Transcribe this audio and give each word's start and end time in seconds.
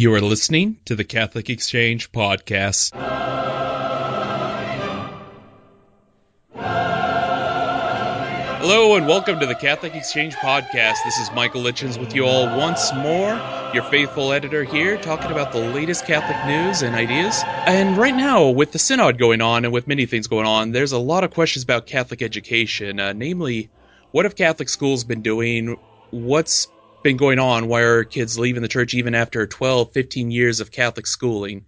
You 0.00 0.14
are 0.14 0.20
listening 0.22 0.78
to 0.86 0.96
the 0.96 1.04
Catholic 1.04 1.50
Exchange 1.50 2.10
Podcast. 2.10 2.92
Hello 8.60 8.96
and 8.96 9.06
welcome 9.06 9.38
to 9.40 9.44
the 9.44 9.54
Catholic 9.54 9.94
Exchange 9.94 10.36
Podcast. 10.36 11.04
This 11.04 11.18
is 11.18 11.30
Michael 11.32 11.60
Lichens 11.60 11.98
with 11.98 12.14
you 12.14 12.24
all 12.24 12.46
once 12.56 12.94
more, 12.94 13.38
your 13.74 13.82
faithful 13.90 14.32
editor 14.32 14.64
here, 14.64 14.96
talking 14.96 15.30
about 15.30 15.52
the 15.52 15.60
latest 15.60 16.06
Catholic 16.06 16.46
news 16.46 16.80
and 16.80 16.96
ideas. 16.96 17.42
And 17.66 17.98
right 17.98 18.16
now, 18.16 18.48
with 18.48 18.72
the 18.72 18.78
Synod 18.78 19.18
going 19.18 19.42
on 19.42 19.66
and 19.66 19.74
with 19.74 19.86
many 19.86 20.06
things 20.06 20.28
going 20.28 20.46
on, 20.46 20.72
there's 20.72 20.92
a 20.92 20.98
lot 20.98 21.24
of 21.24 21.30
questions 21.32 21.62
about 21.62 21.84
Catholic 21.84 22.22
education, 22.22 22.98
uh, 22.98 23.12
namely, 23.12 23.68
what 24.12 24.24
have 24.24 24.34
Catholic 24.34 24.70
schools 24.70 25.04
been 25.04 25.20
doing? 25.20 25.76
What's 26.10 26.68
been 27.02 27.16
going 27.16 27.38
on? 27.38 27.68
Why 27.68 27.80
are 27.80 28.04
kids 28.04 28.38
leaving 28.38 28.62
the 28.62 28.68
church 28.68 28.94
even 28.94 29.14
after 29.14 29.46
12, 29.46 29.92
15 29.92 30.30
years 30.30 30.60
of 30.60 30.70
Catholic 30.70 31.06
schooling? 31.06 31.66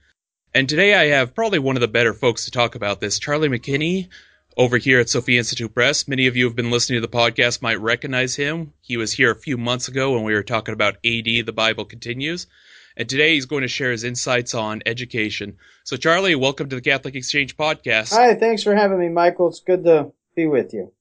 And 0.55 0.69
today 0.69 0.95
I 0.95 1.17
have 1.17 1.35
probably 1.35 1.59
one 1.59 1.77
of 1.77 1.81
the 1.81 1.89
better 1.89 2.13
folks 2.13 2.45
to 2.45 2.51
talk 2.51 2.75
about 2.75 3.01
this, 3.01 3.19
Charlie 3.19 3.49
McKinney 3.49 4.09
over 4.57 4.77
here 4.77 5.01
at 5.01 5.09
Sophia 5.09 5.39
Institute 5.39 5.73
Press. 5.73 6.07
Many 6.07 6.27
of 6.27 6.37
you 6.37 6.45
have 6.45 6.57
been 6.57 6.71
listening 6.71 7.01
to 7.01 7.07
the 7.07 7.17
podcast 7.17 7.63
might 7.63 7.81
recognize 7.81 8.37
him. 8.37 8.75
He 8.83 8.99
was 8.99 9.13
here 9.13 9.31
a 9.31 9.37
few 9.37 9.57
months 9.57 9.89
ago 9.89 10.13
when 10.13 10.25
we 10.25 10.35
were 10.35 10.43
talking 10.43 10.75
about 10.75 10.97
AD, 10.97 11.25
the 11.25 11.53
Bible 11.55 11.87
continues. 11.87 12.47
And 12.97 13.09
today 13.09 13.33
he's 13.33 13.47
going 13.47 13.63
to 13.63 13.69
share 13.69 13.91
his 13.91 14.05
insights 14.05 14.55
on 14.55 14.83
education. 14.85 15.57
So, 15.85 15.97
Charlie, 15.97 16.35
welcome 16.35 16.69
to 16.69 16.77
the 16.77 16.83
Catholic 16.83 17.15
Exchange 17.15 17.57
Podcast. 17.57 18.13
Hi, 18.13 18.35
thanks 18.35 18.63
for 18.63 18.75
having 18.75 18.99
me, 18.99 19.09
Michael. 19.09 19.49
It's 19.49 19.61
good 19.61 19.85
to 19.85 20.13
be 20.37 20.47
with 20.47 20.75
you. 20.75 20.93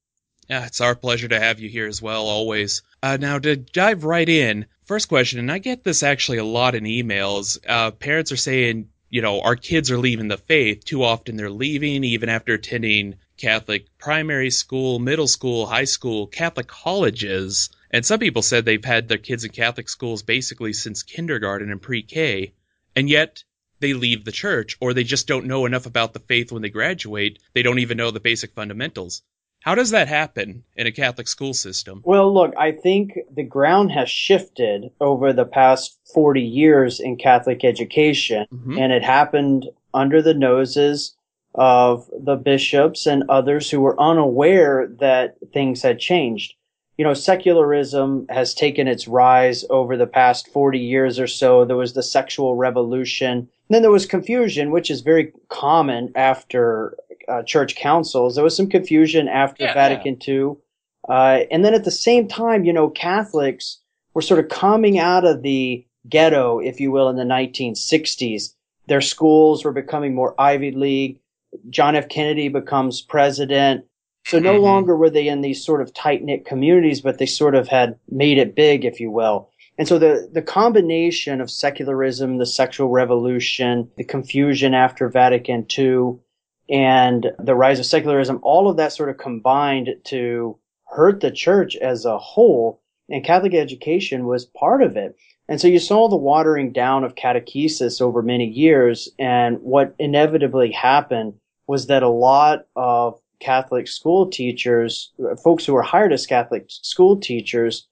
Yeah, 0.52 0.66
it's 0.66 0.82
our 0.82 0.96
pleasure 0.96 1.30
to 1.30 1.40
have 1.40 1.62
you 1.62 1.70
here 1.70 1.88
as 1.88 2.02
well, 2.02 2.26
always. 2.26 2.82
Uh, 3.02 3.16
now, 3.16 3.40
to 3.40 3.56
dive 3.56 4.04
right 4.04 4.28
in, 4.28 4.66
first 4.84 5.08
question, 5.08 5.40
and 5.40 5.50
I 5.50 5.60
get 5.60 5.86
this 5.86 6.04
actually 6.04 6.40
a 6.40 6.44
lot 6.44 6.76
in 6.76 6.84
emails. 6.84 7.58
Uh, 7.66 7.92
parents 7.92 8.34
are 8.34 8.36
saying, 8.36 8.90
you 9.10 9.22
know, 9.22 9.40
our 9.40 9.56
kids 9.56 9.90
are 9.90 9.98
leaving 9.98 10.28
the 10.28 10.36
faith. 10.36 10.84
Too 10.84 11.06
often 11.06 11.38
they're 11.38 11.50
leaving 11.50 12.04
even 12.04 12.28
after 12.28 12.54
attending 12.54 13.16
Catholic 13.38 13.86
primary 13.98 14.50
school, 14.50 15.00
middle 15.00 15.30
school, 15.30 15.68
high 15.68 15.86
school, 15.86 16.28
Catholic 16.28 16.68
colleges. 16.68 17.70
And 17.90 18.06
some 18.06 18.20
people 18.20 18.42
said 18.42 18.66
they've 18.66 18.84
had 18.84 19.08
their 19.08 19.20
kids 19.20 19.46
in 19.46 19.52
Catholic 19.52 19.88
schools 19.88 20.22
basically 20.22 20.74
since 20.74 21.02
kindergarten 21.02 21.72
and 21.72 21.82
pre 21.82 22.04
K. 22.04 22.52
And 22.94 23.10
yet 23.10 23.46
they 23.80 23.94
leave 23.94 24.26
the 24.26 24.34
church 24.34 24.76
or 24.82 24.94
they 24.94 25.06
just 25.06 25.28
don't 25.28 25.46
know 25.48 25.66
enough 25.66 25.86
about 25.86 26.12
the 26.12 26.20
faith 26.20 26.52
when 26.52 26.62
they 26.62 26.70
graduate. 26.70 27.40
They 27.54 27.64
don't 27.64 27.80
even 27.80 27.96
know 27.96 28.12
the 28.12 28.20
basic 28.20 28.54
fundamentals. 28.54 29.24
How 29.62 29.76
does 29.76 29.92
that 29.92 30.08
happen 30.08 30.64
in 30.76 30.88
a 30.88 30.92
Catholic 30.92 31.28
school 31.28 31.54
system? 31.54 32.02
Well, 32.04 32.34
look, 32.34 32.54
I 32.58 32.72
think 32.72 33.18
the 33.32 33.44
ground 33.44 33.92
has 33.92 34.10
shifted 34.10 34.92
over 35.00 35.34
the 35.34 35.46
past 35.46 36.00
40 36.14 36.42
years 36.42 37.00
in 37.00 37.16
Catholic 37.16 37.64
education, 37.64 38.48
mm-hmm. 38.52 38.78
and 38.78 38.92
it 38.92 39.04
happened 39.04 39.70
under 39.94 40.22
the 40.22 40.34
noses 40.34 41.16
of 41.54 42.10
the 42.18 42.36
bishops 42.36 43.06
and 43.06 43.24
others 43.30 43.70
who 43.70 43.82
were 43.82 44.00
unaware 44.02 44.88
that 45.00 45.36
things 45.54 45.84
had 45.84 46.00
changed. 46.00 46.56
You 46.98 47.06
know, 47.06 47.14
secularism 47.14 48.26
has 48.30 48.54
taken 48.54 48.88
its 48.88 49.08
rise 49.08 49.66
over 49.70 49.96
the 49.98 50.08
past 50.08 50.48
40 50.50 50.80
years 50.80 51.20
or 51.20 51.28
so. 51.28 51.66
There 51.66 51.78
was 51.78 51.94
the 51.94 52.04
sexual 52.04 52.56
revolution. 52.56 53.38
And 53.38 53.48
then 53.70 53.82
there 53.82 53.92
was 53.92 54.06
confusion, 54.06 54.72
which 54.72 54.90
is 54.90 55.02
very 55.02 55.34
common 55.50 56.12
after 56.16 56.96
uh, 57.28 57.44
church 57.44 57.76
councils. 57.76 58.36
There 58.36 58.44
was 58.44 58.56
some 58.56 58.70
confusion 58.70 59.28
after 59.28 59.66
yeah, 59.66 59.74
Vatican 59.74 60.18
yeah. 60.22 60.34
II. 60.34 60.54
Uh, 61.10 61.40
and 61.50 61.66
then 61.66 61.74
at 61.74 61.84
the 61.84 61.92
same 61.92 62.28
time, 62.28 62.64
you 62.64 62.74
know, 62.74 62.90
Catholics 62.90 63.80
were 64.14 64.22
sort 64.22 64.40
of 64.40 64.50
coming 64.50 65.00
out 65.00 65.26
of 65.26 65.42
the 65.42 65.86
ghetto, 66.08 66.60
if 66.60 66.80
you 66.80 66.92
will, 66.92 67.10
in 67.10 67.16
the 67.16 67.24
1960s. 67.24 68.54
Their 68.88 69.02
schools 69.02 69.64
were 69.64 69.72
becoming 69.72 70.14
more 70.14 70.40
Ivy 70.40 70.72
League. 70.72 71.20
John 71.70 71.96
F. 71.96 72.10
Kennedy 72.10 72.50
becomes 72.50 73.02
president. 73.02 73.86
So 74.26 74.40
no 74.40 74.54
mm-hmm. 74.54 74.64
longer 74.64 74.96
were 74.96 75.10
they 75.10 75.28
in 75.28 75.42
these 75.42 75.64
sort 75.64 75.82
of 75.82 75.94
tight 75.94 76.24
knit 76.24 76.46
communities, 76.46 77.02
but 77.02 77.18
they 77.18 77.26
sort 77.26 77.56
of 77.56 77.68
had 77.68 77.98
made 78.10 78.38
it 78.38 78.56
big, 78.56 78.86
if 78.86 79.00
you 79.00 79.10
will. 79.10 79.50
And 79.78 79.88
so 79.88 79.98
the, 79.98 80.30
the 80.32 80.42
combination 80.44 81.42
of 81.42 81.50
secularism, 81.50 82.38
the 82.38 82.46
sexual 82.46 82.90
revolution, 82.90 83.90
the 83.98 84.04
confusion 84.04 84.74
after 84.74 85.10
Vatican 85.10 85.66
II, 85.78 86.20
and 86.70 87.32
the 87.40 87.56
rise 87.56 87.80
of 87.80 87.86
secularism, 87.86 88.40
all 88.44 88.70
of 88.70 88.78
that 88.78 88.94
sort 88.94 89.10
of 89.10 89.18
combined 89.18 89.90
to 90.06 90.58
hurt 90.86 91.22
the 91.22 91.32
church 91.32 91.76
as 91.78 92.06
a 92.06 92.18
whole. 92.18 92.82
And 93.10 93.24
Catholic 93.24 93.54
education 93.54 94.26
was 94.26 94.46
part 94.46 94.82
of 94.82 94.96
it. 94.96 95.18
And 95.50 95.60
so 95.60 95.68
you 95.68 95.80
saw 95.80 96.08
the 96.08 96.16
watering 96.16 96.72
down 96.72 97.04
of 97.04 97.16
catechesis 97.16 98.02
over 98.02 98.22
many 98.22 98.46
years. 98.46 99.10
And 99.20 99.60
what 99.62 99.94
inevitably 100.00 100.72
happened 100.72 101.34
was 101.68 101.88
that 101.88 102.04
a 102.04 102.10
lot 102.10 102.68
of 102.76 103.20
Catholic 103.42 103.88
school 103.88 104.28
teachers, 104.28 105.12
folks 105.44 105.66
who 105.66 105.74
were 105.74 105.82
hired 105.82 106.14
as 106.14 106.26
Catholic 106.26 106.66
school 106.70 107.18
teachers, 107.18 107.88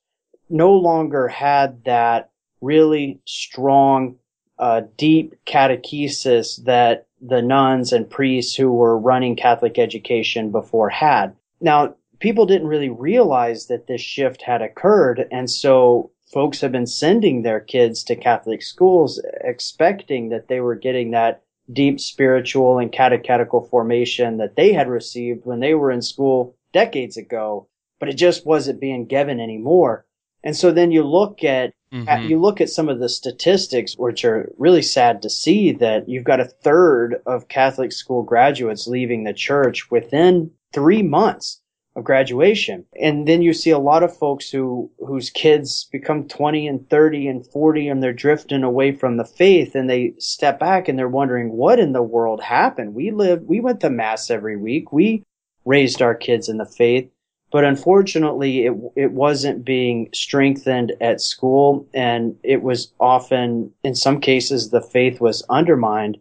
no 0.50 0.72
longer 0.72 1.28
had 1.28 1.84
that 1.84 2.30
really 2.62 3.20
strong, 3.26 4.16
uh, 4.58 4.82
deep 4.98 5.36
catechesis 5.46 6.64
that 6.64 7.08
the 7.22 7.42
nuns 7.42 7.92
and 7.92 8.10
priests 8.10 8.56
who 8.56 8.72
were 8.72 8.98
running 8.98 9.36
Catholic 9.36 9.78
education 9.78 10.52
before 10.52 10.90
had. 10.90 11.36
Now, 11.62 11.96
people 12.20 12.46
didn't 12.46 12.68
really 12.68 12.90
realize 12.90 13.68
that 13.68 13.88
this 13.88 14.02
shift 14.02 14.42
had 14.42 14.62
occurred. 14.62 15.28
And 15.32 15.50
so 15.50 16.12
folks 16.32 16.62
have 16.62 16.72
been 16.72 16.88
sending 16.88 17.42
their 17.42 17.60
kids 17.60 18.04
to 18.04 18.16
Catholic 18.16 18.62
schools 18.62 19.22
expecting 19.42 20.30
that 20.30 20.48
they 20.48 20.60
were 20.60 20.76
getting 20.76 21.12
that 21.12 21.44
deep 21.72 22.00
spiritual 22.00 22.80
and 22.80 22.92
catechetical 22.92 23.62
formation 23.68 24.38
that 24.38 24.56
they 24.56 24.74
had 24.74 24.88
received 24.88 25.46
when 25.46 25.60
they 25.60 25.74
were 25.74 25.92
in 25.92 26.02
school 26.02 26.56
decades 26.74 27.18
ago, 27.18 27.68
but 28.00 28.10
it 28.10 28.14
just 28.14 28.46
wasn't 28.46 28.80
being 28.80 29.06
given 29.06 29.40
anymore. 29.40 30.06
And 30.44 30.56
so 30.56 30.72
then 30.72 30.92
you 30.92 31.04
look 31.04 31.44
at, 31.44 31.74
mm-hmm. 31.94 32.08
at, 32.08 32.24
you 32.24 32.40
look 32.40 32.62
at 32.62 32.70
some 32.70 32.90
of 32.90 33.00
the 33.00 33.10
statistics, 33.10 33.98
which 33.98 34.26
are 34.26 34.52
really 34.58 34.82
sad 34.82 35.22
to 35.22 35.30
see 35.30 35.72
that 35.74 36.08
you've 36.08 36.24
got 36.24 36.40
a 36.40 36.46
third 36.46 37.22
of 37.26 37.48
Catholic 37.48 37.92
school 37.92 38.24
graduates 38.24 38.88
leaving 38.88 39.24
the 39.24 39.34
church 39.34 39.90
within 39.92 40.52
three 40.74 41.02
months 41.02 41.62
of 41.96 42.04
graduation. 42.04 42.86
And 43.00 43.28
then 43.28 43.42
you 43.42 43.54
see 43.54 43.72
a 43.72 43.80
lot 43.80 44.04
of 44.04 44.16
folks 44.16 44.50
who, 44.50 44.92
whose 45.00 45.30
kids 45.30 45.88
become 45.92 46.28
20 46.28 46.68
and 46.68 46.90
30 46.90 47.28
and 47.28 47.48
40 47.48 47.88
and 47.88 48.02
they're 48.02 48.14
drifting 48.14 48.64
away 48.64 48.92
from 48.92 49.18
the 49.18 49.26
faith 49.26 49.76
and 49.76 49.90
they 49.90 50.14
step 50.18 50.60
back 50.60 50.88
and 50.88 50.98
they're 50.98 51.08
wondering 51.08 51.52
what 51.52 51.80
in 51.80 51.94
the 51.94 52.04
world 52.04 52.42
happened. 52.42 52.94
We 52.94 53.12
lived, 53.12 53.48
we 53.48 53.60
went 53.60 53.82
to 53.82 53.90
mass 53.90 54.30
every 54.30 54.58
week. 54.58 54.92
We 54.92 55.24
raised 55.66 56.02
our 56.02 56.16
kids 56.16 56.50
in 56.50 56.58
the 56.58 56.66
faith. 56.66 57.10
But 57.52 57.64
unfortunately, 57.64 58.66
it, 58.66 58.74
it 58.96 59.12
wasn't 59.12 59.66
being 59.66 60.10
strengthened 60.14 60.94
at 61.02 61.22
school 61.22 61.88
and 61.94 62.36
it 62.44 62.62
was 62.62 62.94
often, 63.00 63.72
in 63.84 63.96
some 63.96 64.22
cases, 64.22 64.70
the 64.70 64.82
faith 64.82 65.20
was 65.20 65.44
undermined 65.50 66.20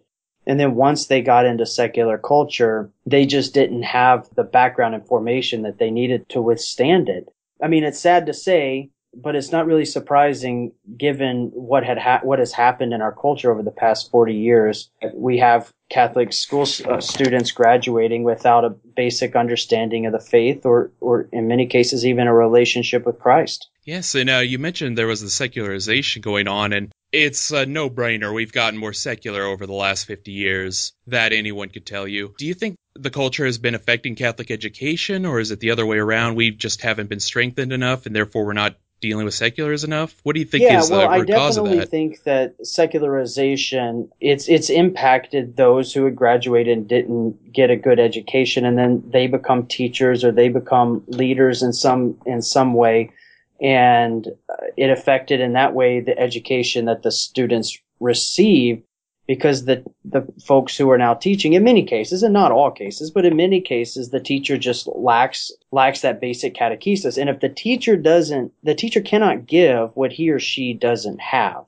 and 0.49 0.59
then 0.59 0.75
once 0.75 1.07
they 1.07 1.21
got 1.21 1.45
into 1.45 1.67
secular 1.67 2.17
culture, 2.17 2.91
they 3.05 3.27
just 3.27 3.53
didn't 3.53 3.83
have 3.83 4.27
the 4.35 4.45
background 4.45 4.95
information 4.95 5.61
that 5.63 5.79
they 5.79 5.91
needed 5.91 6.27
to 6.31 6.41
withstand 6.41 7.11
it. 7.11 7.29
I 7.63 7.69
mean, 7.69 7.85
it's 7.85 8.01
sad 8.01 8.25
to 8.27 8.33
say, 8.33 8.89
but 9.23 9.35
it's 9.35 9.53
not 9.53 9.67
really 9.67 9.85
surprising 9.85 10.73
given 10.97 11.51
what 11.55 11.85
had 11.85 11.99
ha- 11.99 12.21
what 12.23 12.39
has 12.39 12.53
happened 12.53 12.93
in 12.93 13.03
our 13.03 13.13
culture 13.13 13.51
over 13.51 13.63
the 13.63 13.71
past 13.71 14.11
40 14.11 14.35
years. 14.35 14.91
We 15.15 15.39
have 15.39 15.73
Catholic 15.91 16.33
school 16.33 16.67
uh, 16.87 17.01
students 17.01 17.51
graduating 17.51 18.23
without 18.25 18.65
a 18.65 18.71
basic 18.71 19.35
understanding 19.37 20.07
of 20.07 20.13
the 20.13 20.21
faith 20.21 20.65
or 20.65 20.93
or 21.01 21.29
in 21.33 21.49
many 21.49 21.67
cases 21.67 22.07
even 22.07 22.27
a 22.27 22.35
relationship 22.35 23.05
with 23.07 23.19
Christ. 23.19 23.69
Yes, 23.85 24.15
and 24.15 24.29
uh, 24.29 24.39
you 24.39 24.59
mentioned 24.59 24.99
there 24.99 25.07
was 25.07 25.23
the 25.23 25.31
secularization 25.31 26.21
going 26.21 26.47
on 26.47 26.73
and 26.73 26.93
it's 27.11 27.51
a 27.51 27.65
no 27.65 27.89
brainer. 27.89 28.35
We've 28.35 28.53
gotten 28.53 28.79
more 28.79 28.93
secular 28.93 29.43
over 29.43 29.67
the 29.67 29.73
last 29.73 30.05
50 30.05 30.31
years. 30.31 30.93
That 31.07 31.33
anyone 31.33 31.71
could 31.71 31.87
tell 31.87 32.07
you. 32.07 32.35
Do 32.37 32.45
you 32.45 32.53
think 32.53 32.77
the 32.95 33.11
culture 33.11 33.47
has 33.47 33.57
been 33.57 33.75
affecting 33.75 34.15
Catholic 34.15 34.51
education, 34.51 35.25
or 35.25 35.41
is 35.41 35.51
it 35.51 35.61
the 35.61 35.71
other 35.71 35.87
way 35.87 35.99
around? 35.99 36.35
We 36.35 36.51
just 36.51 36.83
haven't 36.83 37.09
been 37.09 37.21
strengthened 37.21 37.73
enough, 37.73 38.05
and 38.05 38.15
therefore 38.15 38.45
we're 38.45 38.53
not 38.53 38.77
dealing 39.01 39.25
with 39.25 39.35
seculars 39.35 39.85
enough? 39.85 40.15
What 40.23 40.35
do 40.35 40.41
you 40.41 40.47
think 40.47 40.65
yeah, 40.65 40.81
is 40.81 40.91
well, 40.91 41.09
uh, 41.09 41.13
the 41.13 41.21
root 41.21 41.31
cause 41.31 41.57
of 41.57 41.65
that? 41.65 41.71
I 41.71 41.75
definitely 41.75 41.87
think 41.87 42.23
that 42.25 42.67
secularization 42.67 44.11
it's 44.21 44.49
it's 44.49 44.71
impacted 44.71 45.57
those 45.57 45.93
who 45.93 46.05
had 46.05 46.17
graduated 46.17 46.77
and 46.77 46.89
didn't 46.89 47.53
get 47.53 47.71
a 47.71 47.77
good 47.77 48.01
education, 48.01 48.65
and 48.65 48.77
then 48.77 49.03
they 49.11 49.27
become 49.27 49.67
teachers 49.67 50.25
or 50.25 50.33
they 50.33 50.49
become 50.49 51.05
leaders 51.09 51.63
in 51.63 51.73
some 51.73 52.19
in 52.27 52.43
some 52.43 52.75
way 52.75 53.13
and 53.61 54.29
uh, 54.49 54.67
it 54.77 54.91
affected 54.91 55.41
in 55.41 55.55
that 55.55 55.75
way 55.75 56.01
the 56.01 56.19
education 56.19 56.85
that 56.85 57.03
the 57.03 57.11
students 57.11 57.79
receive 58.01 58.83
because 59.29 59.67
the 59.67 59.85
the 60.05 60.27
folks 60.45 60.77
who 60.77 60.91
are 60.91 60.99
now 60.99 61.15
teaching 61.15 61.55
in 61.55 61.65
many 61.65 61.85
cases 61.85 62.25
and 62.25 62.35
not 62.35 62.53
all 62.53 62.73
cases 62.73 63.13
but 63.13 63.27
in 63.27 63.37
many 63.37 63.61
cases 63.61 64.11
the 64.11 64.21
teacher 64.21 64.59
just 64.59 64.89
lacks 64.89 65.53
lacks 65.73 66.01
that 66.03 66.21
basic 66.21 66.55
catechesis 66.55 67.19
and 67.19 67.31
if 67.31 67.41
the 67.41 67.51
teacher 67.51 67.97
doesn't 67.97 68.53
the 68.65 68.75
teacher 68.75 69.03
cannot 69.03 69.47
give 69.47 69.91
what 69.97 70.13
he 70.13 70.31
or 70.31 70.41
she 70.41 70.75
doesn't 70.75 71.21
have 71.21 71.67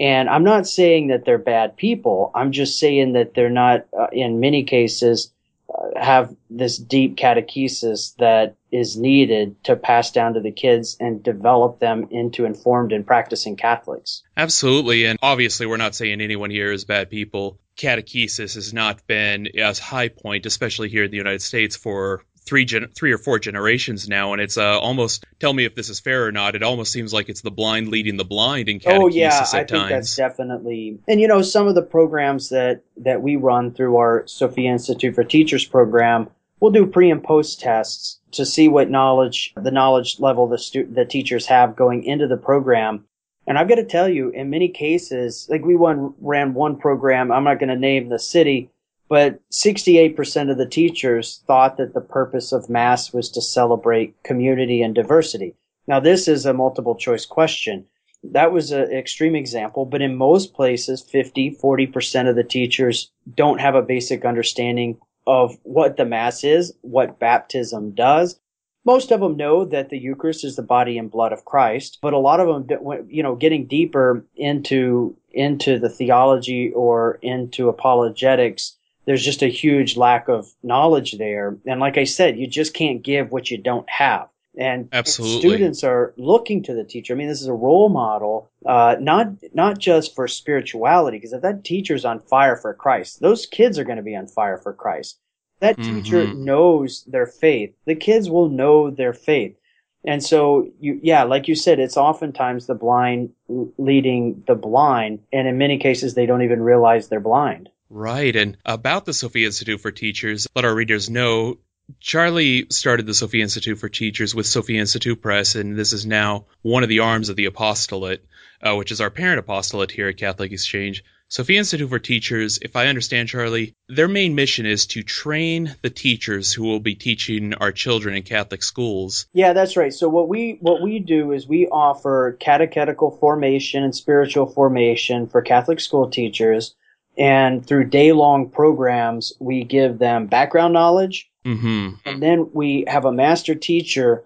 And 0.00 0.28
I'm 0.28 0.44
not 0.44 0.66
saying 0.66 1.08
that 1.08 1.24
they're 1.24 1.38
bad 1.38 1.76
people. 1.76 2.30
I'm 2.34 2.52
just 2.52 2.78
saying 2.78 3.14
that 3.14 3.34
they're 3.34 3.50
not, 3.50 3.86
uh, 3.98 4.08
in 4.12 4.40
many 4.40 4.62
cases, 4.64 5.32
uh, 5.74 6.00
have 6.00 6.34
this 6.50 6.78
deep 6.78 7.16
catechesis 7.16 8.16
that 8.18 8.56
is 8.76 8.96
needed 8.96 9.62
to 9.64 9.76
pass 9.76 10.10
down 10.10 10.34
to 10.34 10.40
the 10.40 10.52
kids 10.52 10.96
and 11.00 11.22
develop 11.22 11.80
them 11.80 12.08
into 12.10 12.44
informed 12.44 12.92
and 12.92 13.06
practicing 13.06 13.56
Catholics. 13.56 14.22
Absolutely. 14.36 15.06
And 15.06 15.18
obviously, 15.22 15.66
we're 15.66 15.76
not 15.76 15.94
saying 15.94 16.20
anyone 16.20 16.50
here 16.50 16.72
is 16.72 16.84
bad 16.84 17.10
people. 17.10 17.58
Catechesis 17.76 18.54
has 18.54 18.72
not 18.72 19.06
been 19.06 19.48
as 19.58 19.78
high 19.78 20.08
point, 20.08 20.46
especially 20.46 20.88
here 20.88 21.04
in 21.04 21.10
the 21.10 21.16
United 21.16 21.42
States, 21.42 21.76
for 21.76 22.22
three 22.46 22.64
gen- 22.64 22.88
three 22.94 23.12
or 23.12 23.18
four 23.18 23.38
generations 23.38 24.08
now, 24.08 24.32
and 24.32 24.40
it's 24.40 24.56
uh, 24.56 24.78
almost 24.78 25.24
tell 25.40 25.52
me 25.52 25.64
if 25.64 25.74
this 25.74 25.90
is 25.90 26.00
fair 26.00 26.26
or 26.26 26.32
not. 26.32 26.54
It 26.54 26.62
almost 26.62 26.92
seems 26.92 27.12
like 27.12 27.28
it's 27.28 27.42
the 27.42 27.50
blind 27.50 27.88
leading 27.88 28.16
the 28.16 28.24
blind 28.24 28.68
in 28.68 28.78
catechesis 28.78 29.00
oh 29.02 29.08
yeah, 29.08 29.46
I 29.52 29.64
think 29.64 29.88
that's 29.88 30.16
definitely. 30.16 30.98
And 31.08 31.20
you 31.20 31.28
know, 31.28 31.42
some 31.42 31.66
of 31.66 31.74
the 31.74 31.82
programs 31.82 32.48
that 32.50 32.82
that 32.98 33.20
we 33.20 33.36
run 33.36 33.74
through 33.74 33.96
our 33.96 34.26
Sophia 34.26 34.70
Institute 34.70 35.14
for 35.14 35.24
Teachers 35.24 35.64
program, 35.64 36.30
we'll 36.60 36.72
do 36.72 36.86
pre 36.86 37.10
and 37.10 37.22
post 37.22 37.60
tests 37.60 38.20
to 38.36 38.46
see 38.46 38.68
what 38.68 38.90
knowledge 38.90 39.52
the 39.56 39.70
knowledge 39.70 40.20
level 40.20 40.46
the 40.46 40.58
stu- 40.58 40.88
the 40.90 41.04
teachers 41.04 41.46
have 41.46 41.76
going 41.76 42.04
into 42.04 42.26
the 42.26 42.36
program. 42.36 43.04
And 43.46 43.58
I've 43.58 43.68
got 43.68 43.76
to 43.76 43.84
tell 43.84 44.08
you, 44.08 44.30
in 44.30 44.50
many 44.50 44.68
cases, 44.68 45.46
like 45.48 45.64
we 45.64 45.76
one 45.76 46.14
ran 46.20 46.54
one 46.54 46.76
program. 46.76 47.30
I'm 47.30 47.44
not 47.44 47.60
going 47.60 47.68
to 47.68 47.76
name 47.76 48.08
the 48.08 48.18
city 48.18 48.70
but 49.08 49.40
68% 49.50 50.50
of 50.50 50.58
the 50.58 50.66
teachers 50.66 51.42
thought 51.46 51.76
that 51.76 51.94
the 51.94 52.00
purpose 52.00 52.52
of 52.52 52.68
Mass 52.68 53.12
was 53.12 53.30
to 53.30 53.40
celebrate 53.40 54.20
community 54.24 54.82
and 54.82 54.94
diversity. 54.94 55.54
Now, 55.86 56.00
this 56.00 56.26
is 56.26 56.44
a 56.44 56.52
multiple 56.52 56.96
choice 56.96 57.24
question. 57.24 57.86
That 58.24 58.50
was 58.50 58.72
an 58.72 58.90
extreme 58.90 59.36
example, 59.36 59.84
but 59.84 60.02
in 60.02 60.16
most 60.16 60.54
places, 60.54 61.02
50, 61.02 61.58
40% 61.62 62.28
of 62.28 62.34
the 62.34 62.42
teachers 62.42 63.12
don't 63.34 63.60
have 63.60 63.76
a 63.76 63.82
basic 63.82 64.24
understanding 64.24 64.98
of 65.26 65.56
what 65.62 65.96
the 65.96 66.04
Mass 66.04 66.44
is, 66.44 66.72
what 66.82 67.18
baptism 67.18 67.92
does. 67.92 68.38
Most 68.84 69.10
of 69.10 69.20
them 69.20 69.36
know 69.36 69.64
that 69.64 69.90
the 69.90 69.98
Eucharist 69.98 70.44
is 70.44 70.54
the 70.54 70.62
body 70.62 70.96
and 70.96 71.10
blood 71.10 71.32
of 71.32 71.44
Christ, 71.44 71.98
but 72.00 72.12
a 72.12 72.18
lot 72.18 72.38
of 72.38 72.68
them, 72.68 73.06
you 73.08 73.22
know, 73.22 73.34
getting 73.34 73.66
deeper 73.66 74.24
into, 74.36 75.16
into 75.32 75.78
the 75.78 75.88
theology 75.88 76.70
or 76.72 77.18
into 77.20 77.68
apologetics, 77.68 78.76
there's 79.04 79.24
just 79.24 79.42
a 79.42 79.48
huge 79.48 79.96
lack 79.96 80.28
of 80.28 80.46
knowledge 80.62 81.18
there. 81.18 81.56
And 81.66 81.80
like 81.80 81.98
I 81.98 82.04
said, 82.04 82.38
you 82.38 82.46
just 82.46 82.74
can't 82.74 83.02
give 83.02 83.32
what 83.32 83.50
you 83.50 83.58
don't 83.58 83.88
have. 83.90 84.28
And 84.58 84.88
Absolutely. 84.90 85.40
students 85.40 85.84
are 85.84 86.14
looking 86.16 86.62
to 86.62 86.74
the 86.74 86.84
teacher. 86.84 87.12
I 87.12 87.16
mean, 87.16 87.28
this 87.28 87.42
is 87.42 87.46
a 87.46 87.52
role 87.52 87.90
model, 87.90 88.50
uh, 88.64 88.96
not 88.98 89.28
not 89.52 89.78
just 89.78 90.14
for 90.14 90.26
spirituality, 90.26 91.18
because 91.18 91.34
if 91.34 91.42
that 91.42 91.62
teacher's 91.62 92.04
on 92.06 92.20
fire 92.20 92.56
for 92.56 92.72
Christ, 92.72 93.20
those 93.20 93.44
kids 93.44 93.78
are 93.78 93.84
going 93.84 93.98
to 93.98 94.02
be 94.02 94.16
on 94.16 94.26
fire 94.26 94.56
for 94.56 94.72
Christ. 94.72 95.18
That 95.60 95.76
mm-hmm. 95.76 96.00
teacher 96.02 96.34
knows 96.34 97.04
their 97.04 97.26
faith. 97.26 97.74
The 97.84 97.94
kids 97.94 98.30
will 98.30 98.48
know 98.48 98.90
their 98.90 99.12
faith. 99.12 99.56
And 100.04 100.22
so 100.22 100.70
you, 100.78 101.00
yeah, 101.02 101.24
like 101.24 101.48
you 101.48 101.54
said, 101.54 101.80
it's 101.80 101.96
oftentimes 101.96 102.66
the 102.66 102.74
blind 102.74 103.32
leading 103.48 104.44
the 104.46 104.54
blind. 104.54 105.20
And 105.32 105.48
in 105.48 105.58
many 105.58 105.78
cases, 105.78 106.14
they 106.14 106.26
don't 106.26 106.42
even 106.42 106.62
realize 106.62 107.08
they're 107.08 107.20
blind. 107.20 107.70
Right. 107.90 108.34
And 108.34 108.56
about 108.64 109.04
the 109.04 109.12
Sophia 109.12 109.46
Institute 109.46 109.80
for 109.80 109.90
Teachers, 109.90 110.46
let 110.54 110.64
our 110.64 110.74
readers 110.74 111.10
know 111.10 111.58
Charlie 112.00 112.66
started 112.70 113.06
the 113.06 113.14
Sophia 113.14 113.42
Institute 113.42 113.78
for 113.78 113.88
Teachers 113.88 114.34
with 114.34 114.46
Sophia 114.46 114.80
Institute 114.80 115.22
Press, 115.22 115.54
and 115.54 115.76
this 115.76 115.92
is 115.92 116.04
now 116.04 116.46
one 116.62 116.82
of 116.82 116.88
the 116.88 117.00
arms 117.00 117.28
of 117.28 117.36
the 117.36 117.44
apostolate, 117.44 118.24
uh, 118.60 118.74
which 118.74 118.90
is 118.90 119.00
our 119.00 119.10
parent 119.10 119.38
apostolate 119.38 119.92
here 119.92 120.08
at 120.08 120.16
Catholic 120.16 120.52
Exchange. 120.52 121.04
Sophia 121.28 121.58
Institute 121.58 121.88
for 121.88 121.98
Teachers, 121.98 122.58
if 122.62 122.76
I 122.76 122.86
understand 122.86 123.28
Charlie, 123.28 123.74
their 123.88 124.06
main 124.08 124.34
mission 124.34 124.66
is 124.66 124.86
to 124.88 125.02
train 125.02 125.74
the 125.82 125.90
teachers 125.90 126.52
who 126.52 126.64
will 126.64 126.80
be 126.80 126.94
teaching 126.94 127.54
our 127.54 127.72
children 127.72 128.14
in 128.14 128.22
Catholic 128.22 128.62
schools. 128.62 129.26
Yeah, 129.32 129.52
that's 129.52 129.76
right. 129.76 129.92
So 129.92 130.08
what 130.08 130.28
we 130.28 130.58
what 130.60 130.82
we 130.82 131.00
do 131.00 131.32
is 131.32 131.48
we 131.48 131.66
offer 131.66 132.36
catechetical 132.38 133.10
formation 133.18 133.82
and 133.82 133.94
spiritual 133.94 134.46
formation 134.46 135.26
for 135.26 135.42
Catholic 135.42 135.80
school 135.80 136.10
teachers 136.10 136.74
and 137.18 137.66
through 137.66 137.84
day 137.84 138.12
long 138.12 138.50
programs, 138.50 139.32
we 139.40 139.64
give 139.64 139.98
them 139.98 140.26
background 140.26 140.74
knowledge. 140.74 141.30
Mm-hmm. 141.46 141.94
And 142.04 142.22
then 142.22 142.50
we 142.52 142.84
have 142.88 143.04
a 143.04 143.12
master 143.12 143.54
teacher 143.54 144.24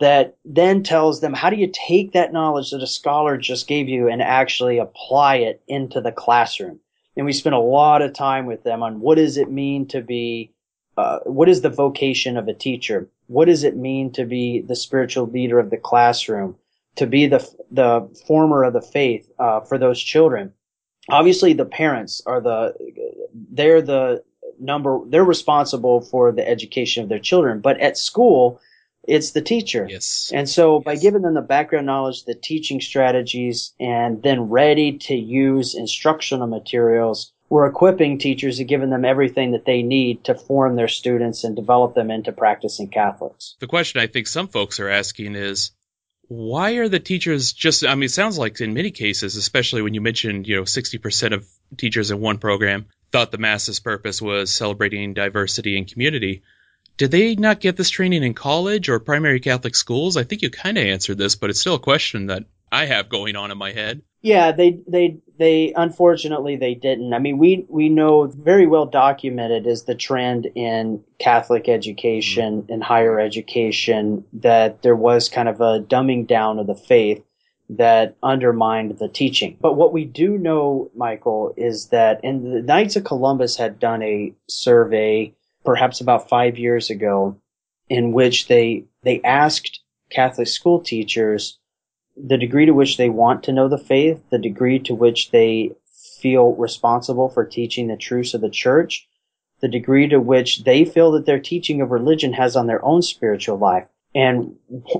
that 0.00 0.36
then 0.44 0.82
tells 0.82 1.20
them 1.20 1.34
how 1.34 1.50
do 1.50 1.56
you 1.56 1.70
take 1.72 2.12
that 2.12 2.32
knowledge 2.32 2.70
that 2.70 2.82
a 2.82 2.86
scholar 2.86 3.36
just 3.36 3.68
gave 3.68 3.88
you 3.88 4.08
and 4.08 4.22
actually 4.22 4.78
apply 4.78 5.36
it 5.36 5.62
into 5.68 6.00
the 6.00 6.10
classroom. 6.10 6.80
And 7.16 7.26
we 7.26 7.32
spend 7.32 7.54
a 7.54 7.60
lot 7.60 8.02
of 8.02 8.12
time 8.12 8.46
with 8.46 8.64
them 8.64 8.82
on 8.82 9.00
what 9.00 9.16
does 9.16 9.36
it 9.36 9.50
mean 9.50 9.86
to 9.88 10.00
be, 10.00 10.52
uh, 10.96 11.20
what 11.24 11.48
is 11.48 11.60
the 11.60 11.70
vocation 11.70 12.36
of 12.36 12.48
a 12.48 12.54
teacher? 12.54 13.08
What 13.28 13.44
does 13.44 13.62
it 13.62 13.76
mean 13.76 14.10
to 14.12 14.24
be 14.24 14.60
the 14.60 14.74
spiritual 14.74 15.26
leader 15.26 15.58
of 15.58 15.70
the 15.70 15.76
classroom? 15.76 16.56
To 16.96 17.06
be 17.06 17.26
the 17.26 17.48
the 17.72 18.08
former 18.26 18.62
of 18.62 18.72
the 18.72 18.80
faith 18.80 19.28
uh, 19.40 19.60
for 19.60 19.78
those 19.78 20.00
children 20.00 20.52
obviously 21.08 21.52
the 21.52 21.64
parents 21.64 22.22
are 22.26 22.40
the 22.40 22.74
they're 23.52 23.82
the 23.82 24.22
number 24.58 25.00
they're 25.06 25.24
responsible 25.24 26.00
for 26.00 26.32
the 26.32 26.46
education 26.46 27.02
of 27.02 27.08
their 27.08 27.18
children. 27.18 27.60
But 27.60 27.80
at 27.80 27.98
school 27.98 28.60
it's 29.06 29.32
the 29.32 29.42
teacher. 29.42 29.86
Yes. 29.88 30.32
And 30.34 30.48
so 30.48 30.76
yes. 30.76 30.84
by 30.84 30.96
giving 30.96 31.22
them 31.22 31.34
the 31.34 31.42
background 31.42 31.86
knowledge 31.86 32.24
the 32.24 32.34
teaching 32.34 32.80
strategies 32.80 33.74
and 33.78 34.22
then 34.22 34.48
ready 34.48 34.98
to 34.98 35.14
use 35.14 35.74
instructional 35.74 36.46
materials 36.46 37.32
we're 37.50 37.66
equipping 37.66 38.18
teachers 38.18 38.58
and 38.58 38.68
giving 38.68 38.90
them 38.90 39.04
everything 39.04 39.52
that 39.52 39.64
they 39.64 39.82
need 39.82 40.24
to 40.24 40.34
form 40.34 40.76
their 40.76 40.88
students 40.88 41.44
and 41.44 41.54
develop 41.54 41.94
them 41.94 42.10
into 42.10 42.32
practicing 42.32 42.88
catholics. 42.88 43.56
The 43.60 43.66
question 43.66 44.00
i 44.00 44.06
think 44.06 44.26
some 44.26 44.48
folks 44.48 44.80
are 44.80 44.88
asking 44.88 45.36
is 45.36 45.70
why 46.28 46.72
are 46.72 46.88
the 46.88 47.00
teachers 47.00 47.52
just 47.52 47.84
i 47.84 47.94
mean 47.94 48.04
it 48.04 48.10
sounds 48.10 48.38
like 48.38 48.60
in 48.60 48.74
many 48.74 48.90
cases 48.90 49.36
especially 49.36 49.82
when 49.82 49.94
you 49.94 50.00
mentioned 50.00 50.48
you 50.48 50.56
know 50.56 50.62
60% 50.62 51.34
of 51.34 51.46
teachers 51.76 52.10
in 52.10 52.20
one 52.20 52.38
program 52.38 52.86
thought 53.14 53.30
the 53.30 53.38
mass's 53.38 53.78
purpose 53.78 54.20
was 54.20 54.52
celebrating 54.52 55.14
diversity 55.14 55.78
and 55.78 55.90
community 55.90 56.42
did 56.96 57.10
they 57.10 57.34
not 57.34 57.60
get 57.60 57.76
this 57.76 57.90
training 57.90 58.24
in 58.24 58.34
college 58.34 58.88
or 58.88 58.98
primary 58.98 59.38
catholic 59.38 59.76
schools 59.76 60.16
i 60.16 60.24
think 60.24 60.42
you 60.42 60.50
kind 60.50 60.76
of 60.76 60.84
answered 60.84 61.16
this 61.16 61.36
but 61.36 61.48
it's 61.48 61.60
still 61.60 61.76
a 61.76 61.80
question 61.80 62.26
that 62.26 62.42
i 62.72 62.86
have 62.86 63.08
going 63.08 63.36
on 63.36 63.50
in 63.52 63.56
my 63.56 63.72
head 63.72 64.02
yeah, 64.24 64.52
they 64.52 64.80
they 64.88 65.18
they 65.38 65.74
unfortunately 65.76 66.56
they 66.56 66.74
didn't. 66.74 67.12
I 67.12 67.18
mean, 67.18 67.36
we 67.36 67.66
we 67.68 67.90
know 67.90 68.26
very 68.26 68.66
well 68.66 68.86
documented 68.86 69.66
is 69.66 69.82
the 69.82 69.94
trend 69.94 70.46
in 70.54 71.04
Catholic 71.18 71.68
education 71.68 72.62
mm-hmm. 72.62 72.72
and 72.72 72.82
higher 72.82 73.20
education 73.20 74.24
that 74.32 74.80
there 74.80 74.96
was 74.96 75.28
kind 75.28 75.46
of 75.46 75.60
a 75.60 75.80
dumbing 75.80 76.26
down 76.26 76.58
of 76.58 76.66
the 76.66 76.74
faith 76.74 77.22
that 77.70 78.16
undermined 78.22 78.98
the 78.98 79.08
teaching. 79.08 79.56
But 79.60 79.74
what 79.74 79.92
we 79.92 80.04
do 80.04 80.36
know, 80.36 80.90
Michael, 80.94 81.54
is 81.56 81.86
that 81.88 82.22
in 82.22 82.50
the 82.50 82.62
Knights 82.62 82.96
of 82.96 83.04
Columbus 83.04 83.56
had 83.56 83.78
done 83.78 84.02
a 84.02 84.34
survey 84.48 85.34
perhaps 85.64 86.00
about 86.00 86.28
5 86.28 86.58
years 86.58 86.90
ago 86.90 87.36
in 87.88 88.12
which 88.12 88.48
they 88.48 88.84
they 89.02 89.22
asked 89.22 89.80
Catholic 90.10 90.48
school 90.48 90.80
teachers 90.80 91.58
the 92.16 92.38
degree 92.38 92.66
to 92.66 92.72
which 92.72 92.96
they 92.96 93.08
want 93.08 93.42
to 93.44 93.52
know 93.52 93.68
the 93.68 93.78
faith, 93.78 94.22
the 94.30 94.38
degree 94.38 94.78
to 94.80 94.94
which 94.94 95.30
they 95.30 95.72
feel 96.20 96.52
responsible 96.52 97.28
for 97.28 97.44
teaching 97.44 97.88
the 97.88 97.96
truths 97.96 98.34
of 98.34 98.40
the 98.40 98.50
church, 98.50 99.08
the 99.60 99.68
degree 99.68 100.08
to 100.08 100.20
which 100.20 100.64
they 100.64 100.84
feel 100.84 101.12
that 101.12 101.26
their 101.26 101.40
teaching 101.40 101.80
of 101.80 101.90
religion 101.90 102.34
has 102.34 102.56
on 102.56 102.66
their 102.66 102.84
own 102.84 103.02
spiritual 103.02 103.56
life. 103.56 103.86
And 104.14 104.56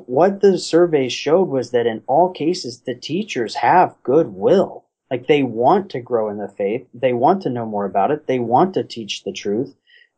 what 0.06 0.40
the 0.40 0.58
survey 0.58 1.08
showed 1.08 1.48
was 1.48 1.70
that 1.70 1.86
in 1.86 2.02
all 2.06 2.32
cases, 2.32 2.80
the 2.80 2.94
teachers 2.94 3.54
have 3.56 3.94
goodwill. 4.02 4.84
Like 5.10 5.28
they 5.28 5.42
want 5.42 5.90
to 5.90 6.00
grow 6.00 6.28
in 6.28 6.38
the 6.38 6.48
faith. 6.48 6.86
They 6.92 7.12
want 7.12 7.42
to 7.42 7.50
know 7.50 7.66
more 7.66 7.84
about 7.84 8.10
it. 8.10 8.26
They 8.26 8.40
want 8.40 8.74
to 8.74 8.82
teach 8.82 9.22
the 9.22 9.32
truth. 9.32 9.74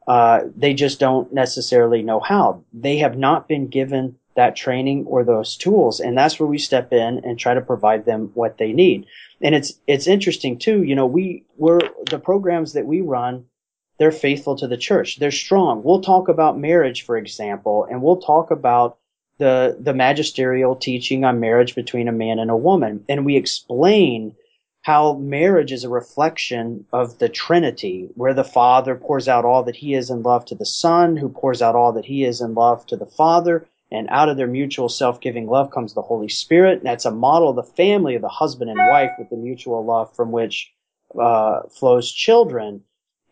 Uh, 0.07 0.45
they 0.57 0.73
just 0.73 1.01
don't 1.01 1.33
necessarily 1.35 2.03
know 2.03 2.21
how. 2.21 2.63
They 2.73 2.99
have 2.99 3.19
not 3.19 3.49
been 3.49 3.67
given 3.67 4.17
that 4.37 4.57
training 4.57 5.05
or 5.07 5.25
those 5.25 5.57
tools. 5.57 5.99
And 6.01 6.17
that's 6.17 6.39
where 6.39 6.47
we 6.47 6.59
step 6.59 6.93
in 6.93 7.21
and 7.25 7.39
try 7.39 7.55
to 7.55 7.61
provide 7.61 8.05
them 8.05 8.31
what 8.35 8.59
they 8.59 8.73
need. 8.73 9.07
And 9.43 9.55
it's, 9.55 9.75
it's 9.87 10.07
interesting 10.07 10.59
too. 10.59 10.83
You 10.85 10.95
know, 10.95 11.07
we, 11.07 11.45
we're, 11.57 11.81
the 12.09 12.19
programs 12.19 12.75
that 12.75 12.87
we 12.87 13.01
run, 13.01 13.47
they're 13.99 14.13
faithful 14.13 14.57
to 14.57 14.69
the 14.69 14.77
church. 14.77 15.19
They're 15.19 15.31
strong. 15.31 15.83
We'll 15.83 16.03
talk 16.03 16.29
about 16.29 16.59
marriage, 16.59 17.03
for 17.03 17.17
example, 17.17 17.87
and 17.91 18.03
we'll 18.03 18.21
talk 18.21 18.51
about 18.51 18.99
the, 19.39 19.77
the 19.81 19.95
magisterial 19.95 20.77
teaching 20.77 21.25
on 21.25 21.41
marriage 21.41 21.75
between 21.75 22.09
a 22.09 22.13
man 22.13 22.39
and 22.39 22.51
a 22.51 22.57
woman. 22.57 23.05
And 23.09 23.27
we 23.27 23.37
explain 23.37 24.35
how 24.83 25.15
marriage 25.15 25.73
is 25.73 25.85
a 25.85 25.89
reflection 25.89 26.87
of 26.93 27.19
the 27.19 27.29
Trinity, 27.29 28.09
where 28.15 28.35
the 28.35 28.45
Father 28.45 28.95
pours 28.95 29.29
out 29.29 29.45
all 29.45 29.65
that 29.65 29.77
he 29.77 29.95
is 29.95 30.11
in 30.11 30.23
love 30.23 30.45
to 30.47 30.55
the 30.55 30.65
Son, 30.65 31.17
who 31.17 31.29
pours 31.29 31.61
out 31.61 31.75
all 31.75 31.93
that 31.93 32.05
he 32.05 32.25
is 32.25 32.41
in 32.41 32.55
love 32.55 32.87
to 32.87 32.97
the 32.97 33.07
Father, 33.07 33.67
And 33.91 34.09
out 34.11 34.29
of 34.29 34.37
their 34.37 34.47
mutual 34.47 34.89
self-giving 34.89 35.47
love 35.47 35.71
comes 35.71 35.95
the 35.95 36.03
Holy 36.03 36.29
Spirit. 36.29 36.79
And 36.79 36.87
that's 36.87 37.05
a 37.05 37.11
model 37.11 37.51
of 37.51 37.57
the 37.57 37.73
family 37.73 38.15
of 38.15 38.23
the 38.23 38.29
husband 38.29 38.71
and 38.71 38.81
wife 38.91 39.13
with 39.19 39.31
the 39.31 39.37
mutual 39.37 39.85
love 39.85 40.15
from 40.15 40.33
which 40.33 40.73
uh, 41.19 41.63
flows 41.69 42.11
children. 42.11 42.83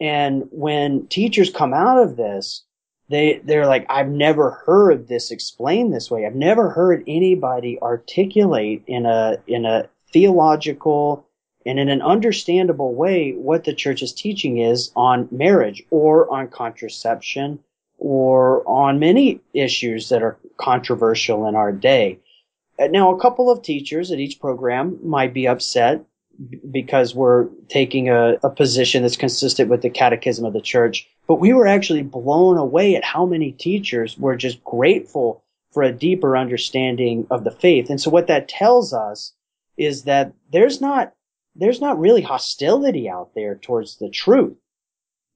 And 0.04 0.48
when 0.50 1.06
teachers 1.06 1.48
come 1.48 1.72
out 1.72 1.96
of 1.96 2.16
this, 2.16 2.62
they 3.08 3.40
they're 3.42 3.66
like, 3.66 3.86
I've 3.88 4.10
never 4.10 4.50
heard 4.66 5.08
this 5.08 5.30
explained 5.30 5.94
this 5.94 6.10
way. 6.10 6.26
I've 6.26 6.34
never 6.34 6.68
heard 6.68 7.02
anybody 7.06 7.80
articulate 7.80 8.82
in 8.86 9.06
a 9.06 9.38
in 9.46 9.64
a 9.64 9.88
theological 10.12 11.26
and 11.64 11.78
in 11.78 11.88
an 11.88 12.02
understandable 12.02 12.94
way 12.94 13.32
what 13.32 13.64
the 13.64 13.72
church's 13.72 14.12
teaching 14.12 14.58
is 14.58 14.92
on 14.94 15.26
marriage 15.30 15.82
or 15.88 16.30
on 16.30 16.48
contraception 16.48 17.60
or 17.96 18.62
on 18.68 18.98
many 18.98 19.40
issues 19.54 20.10
that 20.10 20.22
are 20.22 20.36
controversial 20.58 21.46
in 21.46 21.54
our 21.54 21.72
day. 21.72 22.18
Now, 22.78 23.14
a 23.14 23.20
couple 23.20 23.50
of 23.50 23.62
teachers 23.62 24.12
at 24.12 24.18
each 24.18 24.38
program 24.38 24.98
might 25.02 25.32
be 25.32 25.48
upset 25.48 26.04
because 26.70 27.14
we're 27.14 27.48
taking 27.68 28.08
a, 28.08 28.38
a, 28.42 28.50
position 28.50 29.02
that's 29.02 29.16
consistent 29.16 29.70
with 29.70 29.82
the 29.82 29.90
catechism 29.90 30.44
of 30.44 30.52
the 30.52 30.60
church. 30.60 31.08
But 31.26 31.36
we 31.36 31.52
were 31.52 31.66
actually 31.66 32.02
blown 32.02 32.56
away 32.56 32.96
at 32.96 33.04
how 33.04 33.24
many 33.24 33.52
teachers 33.52 34.18
were 34.18 34.36
just 34.36 34.62
grateful 34.64 35.44
for 35.72 35.82
a 35.82 35.92
deeper 35.92 36.36
understanding 36.36 37.26
of 37.30 37.44
the 37.44 37.50
faith. 37.50 37.90
And 37.90 38.00
so 38.00 38.10
what 38.10 38.26
that 38.28 38.48
tells 38.48 38.92
us 38.92 39.32
is 39.76 40.04
that 40.04 40.32
there's 40.52 40.80
not, 40.80 41.12
there's 41.56 41.80
not 41.80 41.98
really 41.98 42.22
hostility 42.22 43.08
out 43.08 43.30
there 43.34 43.56
towards 43.56 43.98
the 43.98 44.08
truth. 44.08 44.56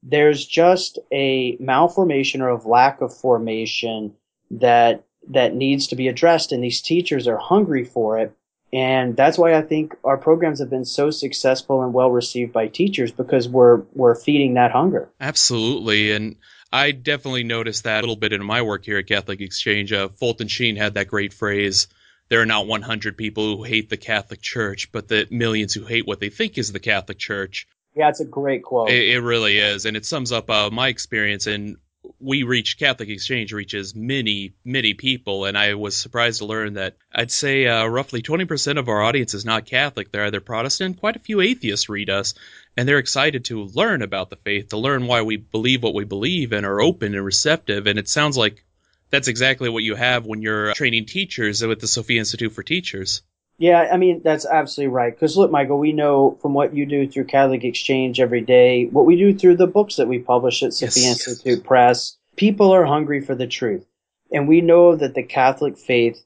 There's 0.02 0.46
just 0.46 0.98
a 1.12 1.56
malformation 1.58 2.40
or 2.40 2.50
a 2.50 2.68
lack 2.68 3.00
of 3.00 3.14
formation 3.14 4.14
that, 4.50 5.04
that 5.30 5.54
needs 5.54 5.88
to 5.88 5.96
be 5.96 6.08
addressed. 6.08 6.52
And 6.52 6.62
these 6.62 6.80
teachers 6.80 7.26
are 7.26 7.38
hungry 7.38 7.84
for 7.84 8.18
it. 8.18 8.32
And 8.72 9.16
that's 9.16 9.38
why 9.38 9.54
I 9.54 9.62
think 9.62 9.96
our 10.04 10.18
programs 10.18 10.60
have 10.60 10.68
been 10.68 10.84
so 10.84 11.10
successful 11.10 11.82
and 11.82 11.94
well 11.94 12.10
received 12.10 12.52
by 12.52 12.68
teachers 12.68 13.10
because 13.10 13.48
we're 13.48 13.82
we're 13.94 14.14
feeding 14.14 14.54
that 14.54 14.72
hunger. 14.72 15.08
Absolutely, 15.20 16.12
and 16.12 16.36
I 16.72 16.90
definitely 16.92 17.44
noticed 17.44 17.84
that 17.84 18.00
a 18.00 18.02
little 18.02 18.16
bit 18.16 18.32
in 18.34 18.44
my 18.44 18.62
work 18.62 18.84
here 18.84 18.98
at 18.98 19.06
Catholic 19.06 19.40
Exchange. 19.40 19.92
Uh, 19.92 20.08
Fulton 20.08 20.48
Sheen 20.48 20.76
had 20.76 20.94
that 20.94 21.08
great 21.08 21.32
phrase: 21.32 21.88
"There 22.28 22.42
are 22.42 22.46
not 22.46 22.66
100 22.66 23.16
people 23.16 23.56
who 23.56 23.62
hate 23.62 23.88
the 23.88 23.96
Catholic 23.96 24.42
Church, 24.42 24.92
but 24.92 25.08
the 25.08 25.26
millions 25.30 25.72
who 25.72 25.86
hate 25.86 26.06
what 26.06 26.20
they 26.20 26.28
think 26.28 26.58
is 26.58 26.70
the 26.70 26.80
Catholic 26.80 27.18
Church." 27.18 27.66
Yeah, 27.96 28.10
it's 28.10 28.20
a 28.20 28.26
great 28.26 28.62
quote. 28.62 28.90
It, 28.90 29.14
it 29.14 29.20
really 29.20 29.58
is, 29.58 29.86
and 29.86 29.96
it 29.96 30.04
sums 30.04 30.30
up 30.30 30.50
uh, 30.50 30.68
my 30.70 30.88
experience 30.88 31.46
in 31.46 31.78
we 32.20 32.42
reach 32.42 32.78
Catholic 32.78 33.08
Exchange 33.08 33.52
reaches 33.52 33.94
many, 33.94 34.54
many 34.64 34.94
people, 34.94 35.44
and 35.44 35.56
I 35.56 35.74
was 35.74 35.96
surprised 35.96 36.38
to 36.38 36.46
learn 36.46 36.74
that 36.74 36.96
I'd 37.12 37.30
say 37.30 37.66
uh, 37.66 37.86
roughly 37.86 38.22
20% 38.22 38.78
of 38.78 38.88
our 38.88 39.02
audience 39.02 39.34
is 39.34 39.44
not 39.44 39.66
Catholic. 39.66 40.10
They're 40.10 40.24
either 40.24 40.40
Protestant. 40.40 41.00
Quite 41.00 41.16
a 41.16 41.20
few 41.20 41.40
atheists 41.40 41.88
read 41.88 42.10
us, 42.10 42.34
and 42.76 42.88
they're 42.88 42.98
excited 42.98 43.44
to 43.46 43.64
learn 43.64 44.02
about 44.02 44.30
the 44.30 44.36
faith, 44.36 44.70
to 44.70 44.78
learn 44.78 45.06
why 45.06 45.22
we 45.22 45.36
believe 45.36 45.82
what 45.82 45.94
we 45.94 46.04
believe, 46.04 46.52
and 46.52 46.64
are 46.66 46.80
open 46.80 47.14
and 47.14 47.24
receptive. 47.24 47.86
And 47.86 47.98
it 47.98 48.08
sounds 48.08 48.36
like 48.36 48.64
that's 49.10 49.28
exactly 49.28 49.68
what 49.68 49.84
you 49.84 49.94
have 49.94 50.26
when 50.26 50.42
you're 50.42 50.74
training 50.74 51.06
teachers 51.06 51.64
with 51.64 51.80
the 51.80 51.88
Sophia 51.88 52.18
Institute 52.18 52.52
for 52.52 52.62
Teachers. 52.62 53.22
Yeah, 53.58 53.88
I 53.92 53.96
mean, 53.96 54.22
that's 54.22 54.46
absolutely 54.46 54.94
right. 54.94 55.12
Because 55.12 55.36
look, 55.36 55.50
Michael, 55.50 55.78
we 55.78 55.92
know 55.92 56.38
from 56.40 56.54
what 56.54 56.74
you 56.74 56.86
do 56.86 57.08
through 57.08 57.24
Catholic 57.24 57.64
Exchange 57.64 58.20
every 58.20 58.40
day, 58.40 58.86
what 58.86 59.04
we 59.04 59.16
do 59.16 59.34
through 59.34 59.56
the 59.56 59.66
books 59.66 59.96
that 59.96 60.06
we 60.06 60.20
publish 60.20 60.62
at 60.62 60.72
Sophia 60.72 61.02
yes. 61.08 61.26
Institute 61.26 61.64
Press, 61.64 62.16
people 62.36 62.70
are 62.70 62.84
hungry 62.84 63.20
for 63.20 63.34
the 63.34 63.48
truth. 63.48 63.84
And 64.32 64.46
we 64.46 64.60
know 64.60 64.94
that 64.94 65.14
the 65.14 65.24
Catholic 65.24 65.76
faith, 65.76 66.22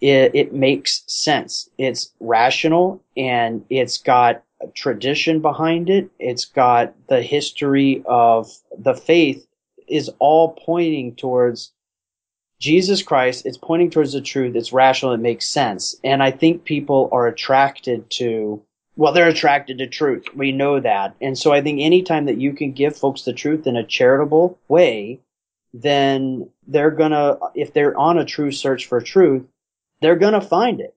it, 0.00 0.34
it 0.34 0.52
makes 0.52 1.04
sense. 1.06 1.68
It's 1.78 2.12
rational 2.18 3.02
and 3.16 3.64
it's 3.70 3.98
got 3.98 4.42
a 4.60 4.66
tradition 4.68 5.40
behind 5.40 5.90
it. 5.90 6.10
It's 6.18 6.44
got 6.44 6.94
the 7.08 7.22
history 7.22 8.02
of 8.06 8.50
the 8.76 8.94
faith 8.94 9.46
is 9.86 10.10
all 10.18 10.58
pointing 10.64 11.14
towards 11.14 11.70
Jesus 12.60 13.02
Christ, 13.02 13.46
it's 13.46 13.58
pointing 13.58 13.90
towards 13.90 14.12
the 14.12 14.20
truth, 14.20 14.56
it's 14.56 14.72
rational, 14.72 15.12
it 15.12 15.20
makes 15.20 15.46
sense. 15.46 15.96
And 16.04 16.22
I 16.22 16.30
think 16.30 16.64
people 16.64 17.08
are 17.12 17.26
attracted 17.26 18.08
to, 18.12 18.62
well, 18.96 19.12
they're 19.12 19.28
attracted 19.28 19.78
to 19.78 19.86
truth. 19.86 20.26
We 20.34 20.52
know 20.52 20.80
that. 20.80 21.16
And 21.20 21.36
so 21.36 21.52
I 21.52 21.60
think 21.60 21.80
anytime 21.80 22.26
that 22.26 22.40
you 22.40 22.52
can 22.52 22.72
give 22.72 22.96
folks 22.96 23.22
the 23.22 23.32
truth 23.32 23.66
in 23.66 23.76
a 23.76 23.84
charitable 23.84 24.58
way, 24.68 25.20
then 25.72 26.48
they're 26.66 26.92
gonna, 26.92 27.38
if 27.54 27.72
they're 27.72 27.98
on 27.98 28.18
a 28.18 28.24
true 28.24 28.52
search 28.52 28.86
for 28.86 29.00
truth, 29.00 29.44
they're 30.00 30.16
gonna 30.16 30.40
find 30.40 30.80
it. 30.80 30.94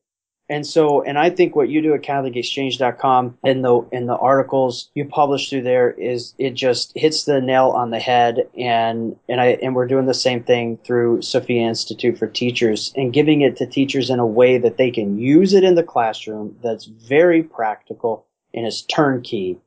And 0.50 0.66
so, 0.66 1.02
and 1.02 1.18
I 1.20 1.30
think 1.30 1.56
what 1.56 1.68
you 1.68 1.82
do 1.82 1.94
at 1.94 2.04
CatholicExchange.com 2.04 3.38
and 3.44 3.66
the 3.66 3.82
in 3.92 4.06
the 4.06 4.16
articles 4.16 4.90
you 4.94 5.04
publish 5.04 5.50
through 5.50 5.64
there 5.64 5.92
is 5.92 6.34
it 6.38 6.54
just 6.54 6.94
hits 6.96 7.26
the 7.26 7.42
nail 7.42 7.70
on 7.70 7.92
the 7.92 8.00
head. 8.00 8.48
And 8.58 9.18
and 9.28 9.42
I 9.42 9.58
and 9.62 9.76
we're 9.76 9.88
doing 9.88 10.06
the 10.06 10.14
same 10.14 10.44
thing 10.44 10.78
through 10.86 11.22
Sophia 11.22 11.68
Institute 11.68 12.18
for 12.18 12.28
Teachers 12.28 12.94
and 12.96 13.12
giving 13.12 13.42
it 13.42 13.58
to 13.58 13.66
teachers 13.66 14.10
in 14.10 14.20
a 14.20 14.26
way 14.26 14.58
that 14.58 14.78
they 14.78 14.90
can 14.90 15.20
use 15.20 15.54
it 15.54 15.66
in 15.66 15.76
the 15.76 15.84
classroom. 15.84 16.56
That's 16.64 16.86
very 16.86 17.44
practical 17.44 18.26
and 18.54 18.66
is 18.66 18.84
turnkey. 18.84 19.58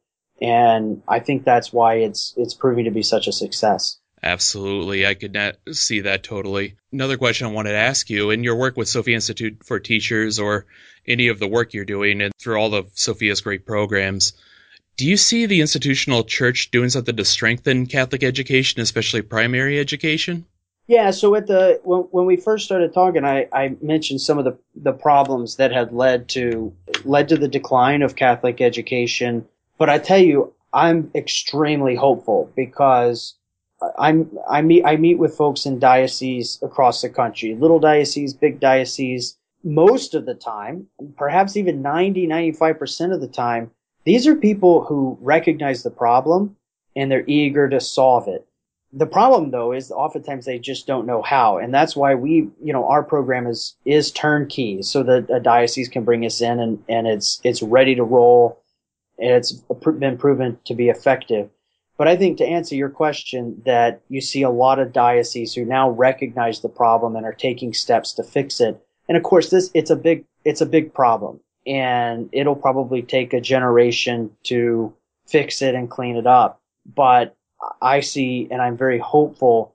And 0.41 1.03
I 1.07 1.21
think 1.21 1.45
that's 1.45 1.75
why 1.75 1.97
it's 1.97 2.33
it's 2.39 2.55
proving 2.55 2.87
to 2.87 2.91
be 2.91 3.03
such 3.03 3.27
a 3.27 3.33
success. 3.33 4.00
Absolutely. 4.23 5.07
I 5.07 5.15
could 5.15 5.33
not 5.33 5.57
see 5.73 6.01
that 6.01 6.23
totally. 6.23 6.77
Another 6.93 7.17
question 7.17 7.47
I 7.47 7.53
wanted 7.53 7.71
to 7.71 7.79
ask 7.79 8.11
you 8.11 8.31
in 8.31 8.45
your 8.45 8.57
work 8.57 8.77
with 8.77 8.89
Sophia 8.89 9.15
Institute 9.15 9.63
for 9.65 9.81
Teachers 9.81 10.39
or 10.39 10.67
any 11.07 11.29
of 11.29 11.39
the 11.39 11.49
work 11.49 11.73
you're 11.73 11.85
doing 11.85 12.21
and 12.21 12.33
through 12.39 12.57
all 12.57 12.75
of 12.75 12.91
Sophia's 12.95 13.41
great 13.41 13.65
programs, 13.65 14.35
do 14.97 15.07
you 15.07 15.17
see 15.17 15.47
the 15.47 15.63
institutional 15.63 16.25
church 16.25 16.71
doing 16.71 16.91
something 16.91 17.17
to 17.17 17.25
strengthen 17.25 17.87
Catholic 17.87 18.23
education, 18.23 18.83
especially 18.83 19.23
primary 19.23 19.81
education? 19.81 20.45
Yeah, 20.87 21.13
so 21.13 21.35
at 21.37 21.47
the 21.47 21.81
when, 21.85 22.01
when 22.11 22.27
we 22.27 22.37
first 22.37 22.65
started 22.65 22.93
talking, 22.93 23.25
I, 23.25 23.49
I 23.53 23.77
mentioned 23.81 24.21
some 24.21 24.39
of 24.39 24.45
the, 24.45 24.59
the 24.75 24.93
problems 24.93 25.57
that 25.57 25.73
had 25.73 25.93
led 25.93 26.29
to 26.31 26.75
led 27.05 27.29
to 27.29 27.37
the 27.37 27.49
decline 27.49 28.03
of 28.03 28.17
Catholic 28.17 28.61
education. 28.61 29.47
But 29.79 29.89
I 29.89 29.99
tell 29.99 30.19
you, 30.19 30.53
I'm 30.73 31.11
extremely 31.15 31.95
hopeful 31.95 32.53
because 32.57 33.37
I'm 33.99 34.31
I 34.49 34.63
meet 34.63 34.85
I 34.85 34.97
meet 34.97 35.19
with 35.19 35.37
folks 35.37 35.67
in 35.67 35.79
dioceses 35.79 36.59
across 36.63 37.03
the 37.03 37.09
country, 37.09 37.55
little 37.55 37.81
dioceses, 37.81 38.35
big 38.35 38.61
dioceses. 38.61 39.37
Most 39.63 40.15
of 40.15 40.25
the 40.25 40.35
time, 40.35 40.87
perhaps 41.19 41.55
even 41.55 41.83
90, 41.83 42.27
95% 42.27 43.13
of 43.13 43.21
the 43.21 43.29
time, 43.29 43.71
these 44.05 44.27
are 44.27 44.35
people 44.35 44.85
who 44.85 45.19
recognize 45.21 45.83
the 45.83 45.91
problem 45.91 46.57
and 46.97 47.11
they're 47.11 47.25
eager 47.27 47.69
to 47.69 47.81
solve 47.81 48.27
it. 48.29 48.47
The 48.93 49.07
problem 49.07 49.51
though 49.51 49.73
is 49.73 49.91
oftentimes 49.91 50.47
they 50.47 50.59
just 50.59 50.87
don't 50.87 51.07
know 51.07 51.23
how. 51.23 51.59
And 51.59 51.73
that's 51.73 51.95
why 51.95 52.15
we, 52.15 52.49
you 52.63 52.73
know, 52.73 52.89
our 52.89 53.03
program 53.03 53.47
is, 53.47 53.77
is 53.85 54.11
turnkey 54.11 54.83
so 54.83 55.03
that 55.05 55.31
a 55.31 55.41
diocese 55.41 55.89
can 55.89 56.05
bring 56.05 56.25
us 56.25 56.41
in 56.41 56.59
and, 56.59 56.83
and 56.89 57.07
it's, 57.07 57.41
it's 57.45 57.63
ready 57.63 57.95
to 57.95 58.03
roll 58.03 58.63
and 59.19 59.31
it's 59.31 59.53
been 59.99 60.17
proven 60.17 60.59
to 60.65 60.75
be 60.75 60.89
effective. 60.89 61.51
But 62.01 62.09
I 62.09 62.17
think 62.17 62.39
to 62.39 62.47
answer 62.47 62.75
your 62.75 62.89
question, 62.89 63.61
that 63.67 64.01
you 64.09 64.23
see 64.23 64.41
a 64.41 64.49
lot 64.49 64.79
of 64.79 64.91
dioceses 64.91 65.55
who 65.55 65.67
now 65.67 65.91
recognize 65.91 66.63
the 66.63 66.71
problem 66.71 67.15
and 67.15 67.27
are 67.27 67.35
taking 67.35 67.75
steps 67.75 68.15
to 68.15 68.23
fix 68.23 68.59
it. 68.59 68.83
And 69.07 69.19
of 69.19 69.23
course, 69.23 69.51
this 69.51 69.71
it's 69.75 69.91
a 69.91 69.97
big 69.97 70.25
it's 70.47 70.63
a 70.63 70.67
big 70.67 70.95
problem, 70.95 71.41
and 71.67 72.31
it'll 72.33 72.57
probably 72.57 73.03
take 73.03 73.35
a 73.35 73.41
generation 73.43 74.35
to 74.45 74.95
fix 75.27 75.61
it 75.61 75.75
and 75.75 75.91
clean 75.91 76.17
it 76.17 76.27
up. 76.27 76.63
But 76.87 77.37
I 77.83 78.01
see, 78.01 78.49
and 78.51 78.63
I'm 78.63 78.79
very 78.79 78.99
hopeful 78.99 79.75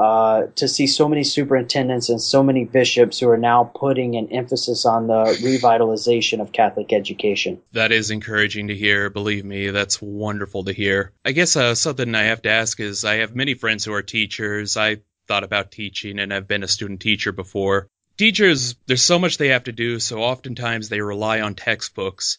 uh, 0.00 0.46
to 0.56 0.66
see 0.66 0.86
so 0.86 1.06
many 1.06 1.22
superintendents 1.22 2.08
and 2.08 2.22
so 2.22 2.42
many 2.42 2.64
bishops 2.64 3.18
who 3.18 3.28
are 3.28 3.36
now 3.36 3.70
putting 3.74 4.16
an 4.16 4.32
emphasis 4.32 4.86
on 4.86 5.06
the 5.08 5.24
revitalization 5.42 6.40
of 6.40 6.52
Catholic 6.52 6.90
education. 6.90 7.60
That 7.72 7.92
is 7.92 8.10
encouraging 8.10 8.68
to 8.68 8.74
hear. 8.74 9.10
Believe 9.10 9.44
me, 9.44 9.68
that's 9.68 10.00
wonderful 10.00 10.64
to 10.64 10.72
hear. 10.72 11.12
I 11.22 11.32
guess 11.32 11.54
uh, 11.54 11.74
something 11.74 12.14
I 12.14 12.22
have 12.22 12.40
to 12.42 12.48
ask 12.48 12.80
is 12.80 13.04
I 13.04 13.16
have 13.16 13.36
many 13.36 13.52
friends 13.52 13.84
who 13.84 13.92
are 13.92 14.00
teachers. 14.00 14.78
I 14.78 15.02
thought 15.28 15.44
about 15.44 15.70
teaching 15.70 16.18
and 16.18 16.32
I've 16.32 16.48
been 16.48 16.62
a 16.62 16.68
student 16.68 17.00
teacher 17.00 17.32
before. 17.32 17.86
Teachers, 18.16 18.76
there's 18.86 19.02
so 19.02 19.18
much 19.18 19.36
they 19.36 19.48
have 19.48 19.64
to 19.64 19.72
do, 19.72 20.00
so 20.00 20.20
oftentimes 20.22 20.88
they 20.88 21.02
rely 21.02 21.42
on 21.42 21.54
textbooks. 21.54 22.38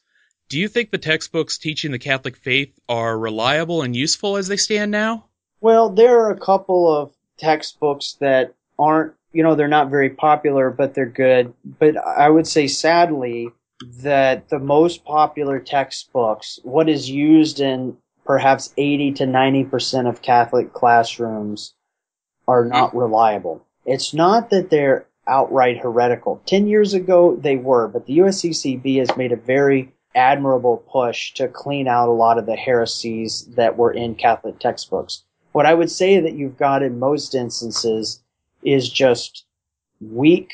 Do 0.50 0.58
you 0.58 0.68
think 0.68 0.90
the 0.90 0.98
textbooks 0.98 1.60
teaching 1.60 1.92
the 1.92 2.00
Catholic 2.00 2.38
faith 2.38 2.74
are 2.90 3.16
reliable 3.16 3.84
and 3.84 3.96
useful 3.96 4.38
as 4.38 4.48
they 4.48 4.58
stand 4.58 4.90
now? 4.90 5.26
Well, 5.60 5.92
there 5.92 6.22
are 6.22 6.32
a 6.32 6.40
couple 6.40 6.92
of 6.92 7.14
textbooks 7.42 8.18
that 8.20 8.54
aren't, 8.80 9.14
you 9.34 9.44
know, 9.44 9.56
they're 9.56 9.68
not 9.68 9.90
very 9.90 10.10
popular, 10.10 10.70
but 10.70 10.94
they're 10.94 11.06
good. 11.06 11.54
But 11.80 11.98
I 11.98 12.30
would 12.30 12.48
say 12.48 12.68
sadly 12.68 13.50
that 14.02 14.50
the 14.50 14.60
most 14.60 15.04
popular 15.04 15.60
textbooks, 15.60 16.60
what 16.64 16.88
is 16.88 17.10
used 17.10 17.60
in 17.60 17.98
perhaps 18.26 18.74
80 18.78 19.14
to 19.14 19.24
90% 19.26 20.08
of 20.08 20.22
Catholic 20.22 20.74
classrooms 20.74 21.74
are 22.48 22.66
not 22.66 22.92
hmm. 22.92 23.00
reliable. 23.00 23.66
It's 23.86 24.14
not 24.14 24.52
that 24.52 24.70
they're 24.70 25.08
outright 25.28 25.78
heretical. 25.78 26.42
Ten 26.46 26.68
years 26.68 26.94
ago, 26.94 27.36
they 27.36 27.56
were, 27.56 27.88
but 27.88 28.06
the 28.06 28.20
USCCB 28.20 29.00
has 29.00 29.16
made 29.18 29.32
a 29.32 29.38
very 29.38 29.94
admirable 30.14 30.78
push 30.92 31.34
to 31.36 31.48
clean 31.48 31.88
out 31.88 32.10
a 32.10 32.12
lot 32.12 32.38
of 32.38 32.46
the 32.46 32.56
heresies 32.56 33.46
that 33.56 33.78
were 33.78 33.92
in 33.92 34.16
Catholic 34.16 34.60
textbooks. 34.60 35.24
What 35.52 35.66
I 35.66 35.74
would 35.74 35.92
say 35.92 36.20
that 36.20 36.34
you've 36.34 36.58
got 36.58 36.84
in 36.84 37.00
most 37.00 37.36
instances 37.36 38.22
is 38.64 38.90
just 38.90 39.46
weak. 40.00 40.52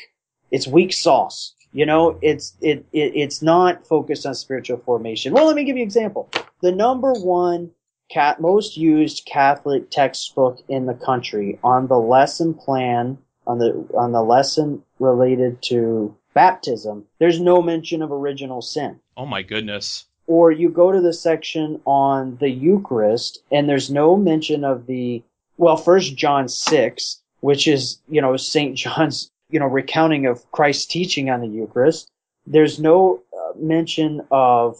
It's 0.50 0.66
weak 0.66 0.92
sauce. 0.92 1.54
You 1.72 1.86
know, 1.86 2.18
it's 2.22 2.54
it, 2.60 2.86
it 2.92 3.12
it's 3.14 3.42
not 3.42 3.86
focused 3.86 4.26
on 4.26 4.34
spiritual 4.34 4.78
formation. 4.78 5.32
Well, 5.32 5.46
let 5.46 5.54
me 5.54 5.64
give 5.64 5.76
you 5.76 5.82
an 5.82 5.86
example. 5.86 6.28
The 6.62 6.72
number 6.72 7.12
one 7.12 7.70
cat 8.10 8.40
most 8.40 8.76
used 8.76 9.26
Catholic 9.26 9.90
textbook 9.90 10.62
in 10.68 10.86
the 10.86 10.94
country 10.94 11.58
on 11.62 11.86
the 11.88 11.98
lesson 11.98 12.54
plan 12.54 13.18
on 13.46 13.58
the 13.58 13.86
on 13.94 14.12
the 14.12 14.22
lesson 14.22 14.82
related 14.98 15.60
to 15.62 16.14
baptism, 16.34 17.04
there's 17.18 17.40
no 17.40 17.60
mention 17.60 18.02
of 18.02 18.12
original 18.12 18.62
sin. 18.62 19.00
Oh 19.16 19.26
my 19.26 19.42
goodness. 19.42 20.04
Or 20.28 20.52
you 20.52 20.68
go 20.68 20.92
to 20.92 21.00
the 21.00 21.12
section 21.12 21.80
on 21.84 22.36
the 22.36 22.50
Eucharist 22.50 23.42
and 23.50 23.68
there's 23.68 23.90
no 23.90 24.16
mention 24.16 24.62
of 24.62 24.86
the 24.86 25.22
well, 25.56 25.76
first 25.76 26.14
John 26.14 26.48
6, 26.48 27.20
which 27.40 27.66
is, 27.66 27.98
you 28.08 28.22
know, 28.22 28.36
St. 28.36 28.76
John's, 28.76 29.30
you 29.50 29.58
know, 29.58 29.66
recounting 29.66 30.26
of 30.26 30.48
Christ's 30.52 30.86
teaching 30.86 31.30
on 31.30 31.40
the 31.40 31.48
Eucharist. 31.48 32.08
There's 32.46 32.78
no 32.78 33.22
uh, 33.32 33.58
mention 33.58 34.20
of 34.30 34.78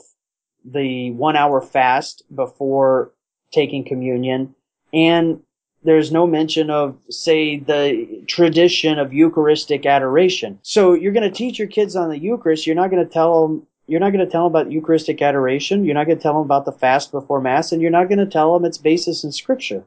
the 0.64 1.11
one 1.12 1.35
hour 1.35 1.61
fast 1.61 2.23
before 2.35 3.11
taking 3.50 3.85
communion 3.85 4.55
and 4.93 5.40
there's 5.85 6.11
no 6.11 6.26
mention 6.26 6.71
of, 6.71 6.99
say, 7.09 7.59
the 7.59 8.23
tradition 8.26 8.99
of 8.99 9.12
Eucharistic 9.12 9.87
adoration. 9.87 10.59
So 10.62 10.93
you're 10.93 11.12
going 11.12 11.31
to 11.31 11.37
teach 11.37 11.59
your 11.59 11.69
kids 11.69 11.95
on 11.95 12.09
the 12.09 12.19
Eucharist. 12.19 12.67
You're 12.67 12.76
not 12.76 12.90
going 12.90 13.05
to 13.05 13.11
tell 13.11 13.47
them, 13.47 13.67
you're 13.88 14.00
not 14.00 14.12
going 14.12 14.25
to 14.25 14.30
tell 14.30 14.45
them 14.45 14.54
about 14.54 14.71
Eucharistic 14.71 15.21
adoration. 15.23 15.85
You're 15.85 15.95
not 15.95 16.07
going 16.07 16.18
to 16.18 16.23
tell 16.23 16.35
them 16.35 16.42
about 16.42 16.66
the 16.66 16.73
fast 16.73 17.11
before 17.11 17.40
Mass, 17.40 17.73
and 17.73 17.83
you're 17.83 17.90
not 17.90 18.09
going 18.09 18.18
to 18.18 18.26
tell 18.26 18.52
them 18.52 18.64
its 18.64 18.78
basis 18.78 19.25
in 19.25 19.33
Scripture. 19.33 19.85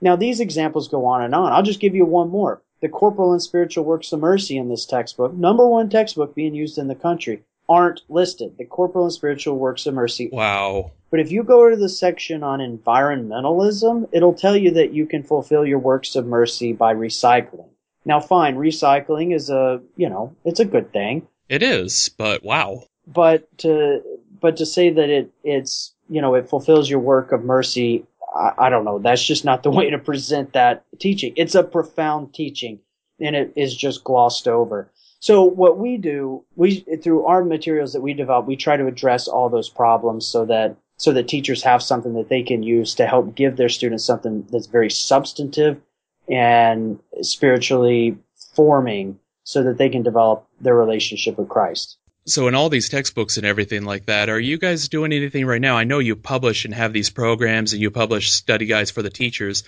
Now, 0.00 0.14
these 0.14 0.38
examples 0.38 0.86
go 0.86 1.06
on 1.06 1.22
and 1.22 1.34
on. 1.34 1.52
I'll 1.52 1.62
just 1.62 1.80
give 1.80 1.94
you 1.94 2.04
one 2.04 2.28
more. 2.28 2.62
The 2.80 2.88
corporal 2.88 3.32
and 3.32 3.42
spiritual 3.42 3.84
works 3.84 4.12
of 4.12 4.20
mercy 4.20 4.56
in 4.56 4.68
this 4.68 4.86
textbook, 4.86 5.34
number 5.34 5.66
one 5.66 5.88
textbook 5.88 6.34
being 6.34 6.54
used 6.54 6.78
in 6.78 6.86
the 6.86 6.94
country, 6.94 7.42
aren't 7.68 8.02
listed. 8.08 8.56
The 8.58 8.64
corporal 8.64 9.06
and 9.06 9.12
spiritual 9.12 9.58
works 9.58 9.86
of 9.86 9.94
mercy. 9.94 10.28
Wow. 10.30 10.92
But 11.10 11.20
if 11.20 11.32
you 11.32 11.42
go 11.42 11.68
to 11.68 11.76
the 11.76 11.88
section 11.88 12.42
on 12.42 12.60
environmentalism, 12.60 14.08
it'll 14.12 14.34
tell 14.34 14.56
you 14.56 14.70
that 14.72 14.92
you 14.92 15.06
can 15.06 15.22
fulfill 15.22 15.66
your 15.66 15.78
works 15.78 16.14
of 16.14 16.26
mercy 16.26 16.72
by 16.72 16.94
recycling. 16.94 17.68
Now, 18.04 18.20
fine, 18.20 18.56
recycling 18.56 19.34
is 19.34 19.50
a, 19.50 19.80
you 19.96 20.08
know, 20.08 20.36
it's 20.44 20.60
a 20.60 20.64
good 20.64 20.92
thing. 20.92 21.26
It 21.48 21.62
is, 21.62 22.10
but 22.16 22.44
wow. 22.44 22.84
But 23.12 23.58
to, 23.58 24.02
but 24.40 24.56
to 24.58 24.66
say 24.66 24.90
that 24.90 25.08
it, 25.08 25.30
it's, 25.42 25.94
you 26.08 26.20
know, 26.20 26.34
it 26.34 26.48
fulfills 26.48 26.88
your 26.90 27.00
work 27.00 27.32
of 27.32 27.42
mercy, 27.42 28.04
I, 28.34 28.52
I 28.58 28.70
don't 28.70 28.84
know. 28.84 28.98
That's 28.98 29.24
just 29.24 29.44
not 29.44 29.62
the 29.62 29.70
way 29.78 29.90
to 29.90 29.98
present 29.98 30.52
that 30.52 30.84
teaching. 30.98 31.32
It's 31.36 31.54
a 31.54 31.64
profound 31.64 32.34
teaching 32.34 32.80
and 33.20 33.34
it 33.34 33.52
is 33.56 33.76
just 33.76 34.04
glossed 34.04 34.46
over. 34.46 34.90
So 35.20 35.42
what 35.42 35.78
we 35.78 35.96
do, 35.96 36.44
we 36.54 36.80
through 37.02 37.24
our 37.26 37.44
materials 37.44 37.92
that 37.92 38.02
we 38.02 38.14
develop, 38.14 38.46
we 38.46 38.56
try 38.56 38.76
to 38.76 38.86
address 38.86 39.26
all 39.26 39.48
those 39.48 39.68
problems 39.68 40.26
so 40.26 40.44
that 40.46 40.76
so 40.96 41.12
that 41.12 41.28
teachers 41.28 41.62
have 41.62 41.82
something 41.82 42.14
that 42.14 42.28
they 42.28 42.42
can 42.42 42.62
use 42.62 42.94
to 42.96 43.06
help 43.06 43.34
give 43.34 43.56
their 43.56 43.68
students 43.68 44.04
something 44.04 44.46
that's 44.50 44.66
very 44.66 44.90
substantive 44.90 45.80
and 46.28 46.98
spiritually 47.22 48.16
forming 48.54 49.18
so 49.44 49.62
that 49.62 49.78
they 49.78 49.88
can 49.88 50.02
develop 50.02 50.46
their 50.60 50.74
relationship 50.74 51.38
with 51.38 51.48
Christ. 51.48 51.96
So, 52.28 52.46
in 52.46 52.54
all 52.54 52.68
these 52.68 52.90
textbooks 52.90 53.38
and 53.38 53.46
everything 53.46 53.84
like 53.84 54.04
that, 54.04 54.28
are 54.28 54.38
you 54.38 54.58
guys 54.58 54.90
doing 54.90 55.14
anything 55.14 55.46
right 55.46 55.60
now? 55.60 55.78
I 55.78 55.84
know 55.84 55.98
you 55.98 56.14
publish 56.14 56.66
and 56.66 56.74
have 56.74 56.92
these 56.92 57.08
programs 57.08 57.72
and 57.72 57.80
you 57.80 57.90
publish 57.90 58.30
study 58.30 58.66
guides 58.66 58.90
for 58.90 59.00
the 59.00 59.08
teachers. 59.08 59.64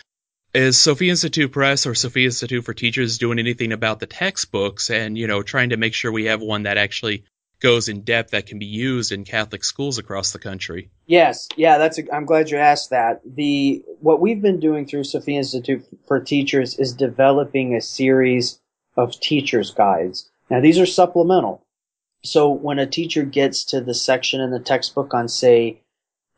Is 0.53 0.77
Sophia 0.77 1.11
Institute 1.11 1.53
Press 1.53 1.87
or 1.87 1.95
Sophia 1.95 2.27
Institute 2.27 2.63
for 2.63 2.75
Teachers 2.75 3.17
doing 3.17 3.39
anything 3.39 3.73
about 3.73 3.99
the 3.99 4.07
textbooks 4.07 4.91
and, 4.91 5.17
you 5.17 5.27
know, 5.27 5.43
trying 5.43 5.71
to 5.71 5.79
make 5.79 5.95
sure 5.95 6.13
we 6.13 6.27
have 6.27 6.43
one 6.43 6.65
that 6.65 6.77
actually 6.77 7.25
goes 7.61 7.89
in 7.89 8.03
depth 8.03 8.33
that 8.33 8.47
can 8.47 8.59
be 8.59 8.67
used 8.67 9.11
in 9.11 9.25
Catholic 9.25 9.65
schools 9.65 9.97
across 9.97 10.33
the 10.33 10.39
country. 10.39 10.91
Yes, 11.07 11.49
yeah, 11.57 11.79
that's. 11.79 11.99
I'm 12.13 12.27
glad 12.27 12.51
you 12.51 12.59
asked 12.59 12.91
that. 12.91 13.23
The 13.25 13.83
what 14.01 14.21
we've 14.21 14.43
been 14.43 14.61
doing 14.61 14.87
through 14.87 15.05
Sophia 15.05 15.39
Institute 15.39 15.87
for 16.07 16.21
Teachers 16.21 16.79
is 16.79 16.93
developing 16.93 17.75
a 17.75 17.81
series 17.81 18.61
of 18.99 19.19
teachers 19.19 19.71
guides. 19.71 20.29
Now 20.51 20.61
these 20.61 20.79
are 20.79 20.87
supplemental. 20.87 21.65
So 22.23 22.51
when 22.51 22.79
a 22.79 22.87
teacher 22.87 23.25
gets 23.25 23.65
to 23.67 23.81
the 23.81 23.95
section 23.95 24.41
in 24.41 24.51
the 24.51 24.61
textbook 24.61 25.15
on 25.15 25.29
say 25.29 25.81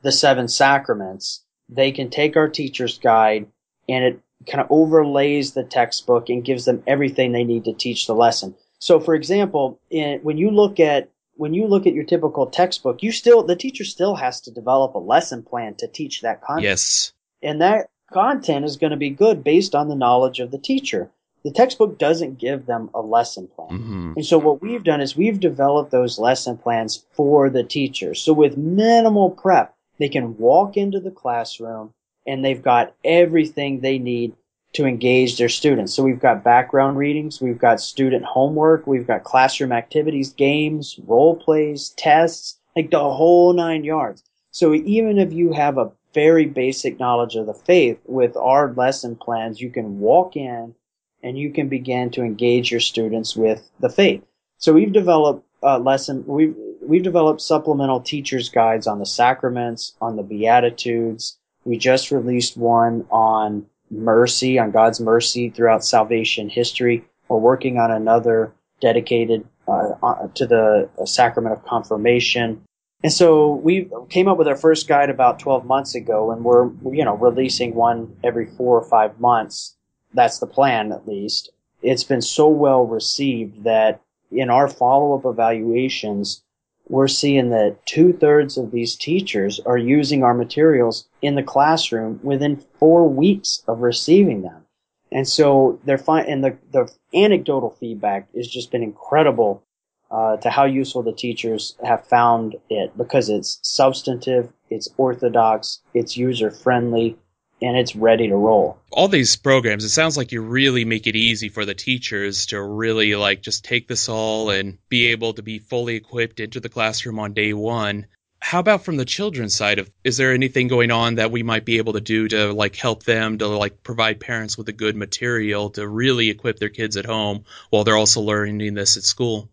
the 0.03 0.13
seven 0.13 0.49
sacraments, 0.49 1.43
they 1.69 1.93
can 1.93 2.11
take 2.11 2.37
our 2.37 2.49
teacher's 2.49 2.99
guide 2.99 3.47
and 3.89 4.05
it 4.05 4.21
kind 4.49 4.61
of 4.61 4.67
overlays 4.71 5.53
the 5.53 5.65
textbook 5.65 6.29
and 6.29 6.45
gives 6.45 6.65
them 6.65 6.83
everything 6.87 7.33
they 7.33 7.45
need 7.45 7.65
to 7.65 7.73
teach 7.73 8.07
the 8.07 8.15
lesson. 8.15 8.55
So, 8.79 9.01
for 9.01 9.15
example, 9.15 9.79
in, 9.91 10.21
when 10.23 10.39
you 10.39 10.51
look 10.51 10.81
at 10.81 11.09
when 11.37 11.55
you 11.55 11.67
look 11.67 11.87
at 11.87 11.95
your 11.95 12.05
typical 12.05 12.47
textbook, 12.47 13.03
you 13.03 13.11
still 13.11 13.43
the 13.43 13.57
teacher 13.57 13.85
still 13.85 14.17
has 14.17 14.41
to 14.43 14.51
develop 14.51 14.95
a 14.95 14.99
lesson 14.99 15.43
plan 15.43 15.75
to 15.77 15.87
teach 15.87 16.21
that 16.21 16.43
content. 16.43 16.65
Yes. 16.65 17.13
And 17.43 17.61
that 17.61 17.91
content 18.13 18.65
is 18.65 18.77
going 18.77 18.91
to 18.91 18.97
be 18.97 19.11
good 19.11 19.43
based 19.43 19.75
on 19.75 19.89
the 19.89 19.97
knowledge 19.97 20.41
of 20.41 20.51
the 20.51 20.59
teacher. 20.59 21.11
The 21.45 21.51
textbook 21.51 21.99
doesn't 21.99 22.39
give 22.39 22.67
them 22.67 22.91
a 22.95 23.01
lesson 23.01 23.49
plan. 23.49 23.71
Mm-hmm. 23.71 24.13
And 24.17 24.27
so 24.27 24.39
what 24.39 24.63
we've 24.63 24.85
done 24.85 25.01
is 25.01 25.17
we've 25.17 25.41
developed 25.41 25.91
those 25.91 26.19
lesson 26.19 26.57
plans 26.57 27.05
for 27.13 27.51
the 27.51 27.65
teacher. 27.65 28.15
So 28.15 28.33
with 28.33 28.57
minimal 28.57 29.31
prep, 29.31 29.75
they 29.99 30.09
can 30.09 30.37
walk 30.39 30.77
into 30.77 31.01
the 31.01 31.11
classroom 31.11 31.93
and 32.27 32.45
they've 32.45 32.63
got 32.63 32.95
everything 33.05 33.81
they 33.81 33.99
need 33.99 34.35
to 34.75 34.87
engage 34.87 35.37
their 35.37 35.49
students. 35.49 35.93
So 35.93 36.03
we've 36.03 36.21
got 36.21 36.45
background 36.45 36.97
readings, 36.97 37.41
we've 37.41 37.59
got 37.59 37.81
student 37.81 38.25
homework, 38.25 38.87
we've 38.87 39.07
got 39.07 39.25
classroom 39.25 39.73
activities, 39.73 40.33
games, 40.33 40.99
role 41.07 41.37
plays, 41.37 41.91
tests, 41.91 42.59
like 42.75 42.91
the 42.91 42.99
whole 42.99 43.53
nine 43.53 43.85
yards. 43.85 44.23
So 44.51 44.75
even 44.75 45.19
if 45.19 45.33
you 45.33 45.53
have 45.53 45.77
a 45.77 45.91
very 46.15 46.47
basic 46.47 46.99
knowledge 46.99 47.37
of 47.37 47.47
the 47.47 47.55
faith 47.55 47.99
with 48.07 48.37
our 48.37 48.73
lesson 48.73 49.17
plans, 49.17 49.61
you 49.61 49.71
can 49.71 49.99
walk 49.99 50.37
in 50.37 50.75
and 51.23 51.39
you 51.39 51.53
can 51.53 51.69
begin 51.69 52.11
to 52.11 52.23
engage 52.23 52.71
your 52.71 52.81
students 52.81 53.37
with 53.37 53.71
the 53.81 53.89
faith. 53.89 54.23
So 54.59 54.73
we've 54.73 54.93
developed 54.93 55.47
a 55.63 55.79
lesson, 55.79 56.25
we've, 56.27 56.55
we've 56.83 57.03
developed 57.03 57.41
supplemental 57.41 58.01
teachers 58.01 58.49
guides 58.49 58.87
on 58.87 58.99
the 58.99 59.07
sacraments, 59.07 59.95
on 60.01 60.17
the 60.17 60.23
beatitudes. 60.23 61.39
We 61.65 61.79
just 61.79 62.11
released 62.11 62.57
one 62.57 63.07
on 63.11 63.67
mercy, 63.91 64.59
on 64.59 64.71
God's 64.71 65.01
mercy 65.01 65.51
throughout 65.51 65.85
salvation 65.85 66.49
history. 66.49 67.05
We're 67.29 67.39
working 67.39 67.79
on 67.79 67.91
another 67.91 68.53
dedicated 68.81 69.47
uh, 69.69 70.29
to 70.35 70.47
the 70.47 70.89
sacrament 71.05 71.55
of 71.55 71.65
confirmation. 71.65 72.63
And 73.05 73.13
so 73.13 73.55
we 73.55 73.89
came 74.11 74.29
up 74.29 74.39
with 74.39 74.49
our 74.49 74.57
first 74.57 74.87
guide 74.89 75.11
about 75.11 75.39
12 75.39 75.65
months 75.65 75.95
ago, 75.95 76.31
and 76.31 76.45
we're, 76.45 76.71
you 76.93 77.05
know, 77.05 77.17
releasing 77.17 77.75
one 77.75 78.17
every 78.23 78.47
four 78.47 78.79
or 78.79 78.85
five 78.85 79.19
months. 79.21 79.77
That's 80.15 80.39
the 80.39 80.47
plan, 80.47 80.93
at 80.93 81.09
least. 81.09 81.51
It's 81.83 82.05
been 82.05 82.23
so 82.23 82.49
well 82.49 82.87
received 82.87 83.65
that 83.65 84.01
in 84.31 84.51
our 84.51 84.69
follow-up 84.69 85.25
evaluations, 85.25 86.43
we're 86.89 87.09
seeing 87.09 87.51
that 87.51 87.85
two 87.87 88.13
thirds 88.13 88.57
of 88.59 88.71
these 88.71 88.97
teachers 88.97 89.61
are 89.61 89.79
using 89.79 90.23
our 90.23 90.35
materials 90.35 91.09
in 91.21 91.35
the 91.35 91.43
classroom 91.43 92.21
within 92.23 92.65
four 92.79 93.09
weeks 93.09 93.63
of 93.67 93.81
receiving 93.81 94.43
them. 94.43 94.67
And 95.11 95.29
so 95.29 95.79
they're 95.85 95.99
fine, 95.99 96.27
and 96.27 96.43
the, 96.43 96.57
the 96.71 96.91
anecdotal 97.15 97.71
feedback 97.71 98.29
has 98.35 98.49
just 98.49 98.71
been 98.71 98.83
incredible 98.83 99.63
uh, 100.11 100.37
to 100.39 100.51
how 100.51 100.65
useful 100.65 101.03
the 101.03 101.13
teachers 101.13 101.77
have 101.85 102.07
found 102.07 102.57
it 102.69 102.97
because 102.97 103.29
it's 103.29 103.59
substantive, 103.63 104.53
it's 104.71 104.89
orthodox, 104.97 105.81
it's 105.95 106.17
user 106.17 106.51
friendly, 106.51 107.17
and 107.63 107.77
it's 107.77 107.97
ready 107.97 108.29
to 108.29 108.37
roll. 108.37 108.79
All 108.91 109.09
these 109.09 109.37
programs, 109.37 109.85
it 109.85 109.91
sounds 109.91 110.17
like 110.17 110.33
you 110.33 110.43
really 110.43 110.85
make 110.85 111.07
it 111.07 111.17
easy 111.17 111.49
for 111.49 111.65
the 111.65 111.75
teachers 111.75 112.47
to 112.47 112.61
really 112.61 113.15
like 113.15 113.43
just 113.43 113.65
take 113.65 113.89
this 113.89 114.09
all 114.09 114.51
and 114.51 114.79
be 114.89 115.09
able 115.09 115.35
to 115.35 115.43
be 115.43 115.59
fully 115.59 115.95
equipped 115.95 116.41
into 116.41 116.61
the 116.61 116.69
classroom 116.69 117.19
on 117.19 117.33
day 117.33 117.53
one. 117.53 118.07
How 118.41 118.59
about 118.59 118.85
from 118.85 118.97
the 118.97 119.05
children's 119.05 119.55
side 119.55 119.79
of 119.79 119.89
is 120.03 120.17
there 120.17 120.33
anything 120.33 120.67
going 120.67 120.91
on 120.91 121.15
that 121.15 121.31
we 121.31 121.45
might 121.45 121.65
be 121.65 121.79
able 121.79 121.93
to 121.93 122.01
do 122.01 122.27
to 122.29 122.53
like 122.53 122.75
help 122.75 123.05
them 123.05 123.39
to 123.39 123.47
like 123.47 123.85
provide 123.85 124.19
parents 124.19 124.59
with 124.59 124.69
a 124.69 124.73
good 124.73 124.97
material 124.97 125.71
to 125.71 125.87
really 125.87 126.29
equip 126.29 126.59
their 126.59 126.69
kids 126.69 126.97
at 126.97 127.07
home 127.07 127.45
while 127.71 127.85
they're 127.85 127.97
also 127.97 128.21
learning 128.21 128.75
this 128.75 128.97
at 128.97 129.05
school? 129.05 129.49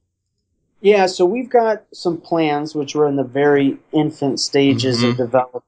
Yeah, 0.82 1.08
so 1.08 1.26
we've 1.26 1.50
got 1.50 1.84
some 1.94 2.20
plans 2.20 2.74
which 2.74 2.96
we're 2.96 3.08
in 3.08 3.18
the 3.18 3.24
very 3.24 3.78
infant 3.92 4.40
stages 4.40 5.00
mm-hmm. 5.00 5.10
of 5.10 5.18
developing 5.18 5.62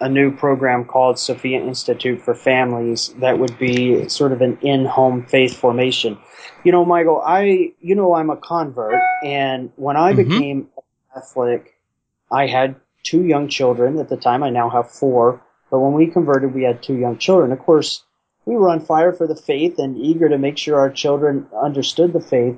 a 0.00 0.08
new 0.08 0.34
program 0.34 0.84
called 0.84 1.18
Sophia 1.18 1.60
Institute 1.60 2.22
for 2.22 2.34
Families 2.34 3.08
that 3.18 3.38
would 3.38 3.58
be 3.58 4.08
sort 4.08 4.32
of 4.32 4.40
an 4.40 4.58
in-home 4.62 5.26
faith 5.26 5.56
formation. 5.56 6.18
You 6.64 6.72
know, 6.72 6.84
Michael, 6.84 7.22
I, 7.24 7.72
you 7.80 7.94
know, 7.94 8.14
I'm 8.14 8.30
a 8.30 8.36
convert 8.36 9.00
and 9.24 9.70
when 9.76 9.96
I 9.96 10.12
mm-hmm. 10.12 10.28
became 10.28 10.68
Catholic, 11.14 11.74
I 12.32 12.46
had 12.46 12.76
two 13.02 13.24
young 13.24 13.48
children 13.48 13.98
at 13.98 14.08
the 14.08 14.16
time. 14.16 14.42
I 14.42 14.50
now 14.50 14.70
have 14.70 14.90
four, 14.90 15.42
but 15.70 15.80
when 15.80 15.92
we 15.92 16.06
converted, 16.06 16.54
we 16.54 16.62
had 16.62 16.82
two 16.82 16.96
young 16.96 17.18
children. 17.18 17.52
Of 17.52 17.58
course, 17.58 18.04
we 18.46 18.56
were 18.56 18.70
on 18.70 18.80
fire 18.80 19.12
for 19.12 19.26
the 19.26 19.36
faith 19.36 19.78
and 19.78 19.98
eager 19.98 20.28
to 20.28 20.38
make 20.38 20.56
sure 20.56 20.78
our 20.78 20.90
children 20.90 21.46
understood 21.62 22.12
the 22.12 22.20
faith, 22.20 22.56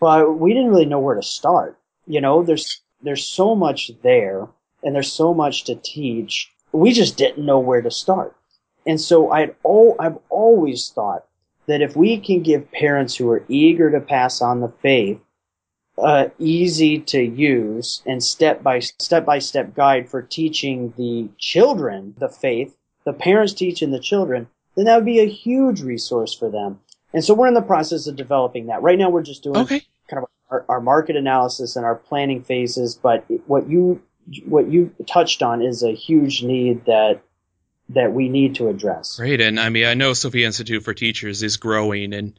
but 0.00 0.38
we 0.38 0.52
didn't 0.52 0.70
really 0.70 0.86
know 0.86 0.98
where 0.98 1.14
to 1.14 1.22
start. 1.22 1.78
You 2.06 2.20
know, 2.20 2.42
there's, 2.42 2.80
there's 3.02 3.26
so 3.26 3.54
much 3.54 3.90
there 4.02 4.48
and 4.82 4.94
there's 4.94 5.12
so 5.12 5.34
much 5.34 5.64
to 5.64 5.74
teach. 5.74 6.52
We 6.72 6.92
just 6.92 7.16
didn't 7.16 7.44
know 7.44 7.58
where 7.58 7.82
to 7.82 7.90
start. 7.90 8.36
And 8.86 9.00
so 9.00 9.30
I'd 9.30 9.54
all, 9.62 9.96
I've 9.98 10.18
always 10.28 10.88
thought 10.88 11.26
that 11.66 11.82
if 11.82 11.96
we 11.96 12.18
can 12.18 12.42
give 12.42 12.72
parents 12.72 13.16
who 13.16 13.30
are 13.30 13.44
eager 13.48 13.90
to 13.90 14.00
pass 14.00 14.40
on 14.40 14.60
the 14.60 14.72
faith 14.82 15.20
uh, 15.98 16.28
easy 16.38 16.98
to 16.98 17.22
use 17.22 18.02
and 18.06 18.22
step 18.22 18.62
by 18.62 18.78
step 18.78 19.24
by 19.24 19.38
step 19.38 19.74
guide 19.74 20.08
for 20.08 20.22
teaching 20.22 20.94
the 20.96 21.28
children 21.38 22.14
the 22.18 22.28
faith, 22.28 22.74
the 23.04 23.12
parents 23.12 23.52
teaching 23.52 23.90
the 23.90 24.00
children, 24.00 24.48
then 24.76 24.86
that 24.86 24.96
would 24.96 25.04
be 25.04 25.20
a 25.20 25.28
huge 25.28 25.82
resource 25.82 26.34
for 26.34 26.50
them. 26.50 26.80
And 27.12 27.24
so 27.24 27.34
we're 27.34 27.48
in 27.48 27.54
the 27.54 27.62
process 27.62 28.06
of 28.06 28.16
developing 28.16 28.66
that. 28.66 28.82
Right 28.82 28.98
now, 28.98 29.10
we're 29.10 29.22
just 29.22 29.42
doing 29.42 29.56
okay. 29.58 29.82
kind 30.08 30.22
of 30.22 30.28
our, 30.50 30.64
our 30.68 30.80
market 30.80 31.16
analysis 31.16 31.76
and 31.76 31.84
our 31.84 31.96
planning 31.96 32.42
phases. 32.42 32.94
But 32.94 33.24
what 33.46 33.68
you 33.68 34.00
what 34.44 34.70
you 34.70 34.94
touched 35.06 35.42
on 35.42 35.62
is 35.62 35.82
a 35.82 35.92
huge 35.92 36.42
need 36.42 36.84
that 36.86 37.22
that 37.90 38.12
we 38.12 38.28
need 38.28 38.54
to 38.56 38.68
address. 38.68 39.16
Great, 39.16 39.40
and 39.40 39.58
I 39.58 39.68
mean, 39.68 39.86
I 39.86 39.94
know 39.94 40.12
Sophia 40.12 40.46
Institute 40.46 40.84
for 40.84 40.94
Teachers 40.94 41.42
is 41.42 41.56
growing, 41.56 42.14
and 42.14 42.38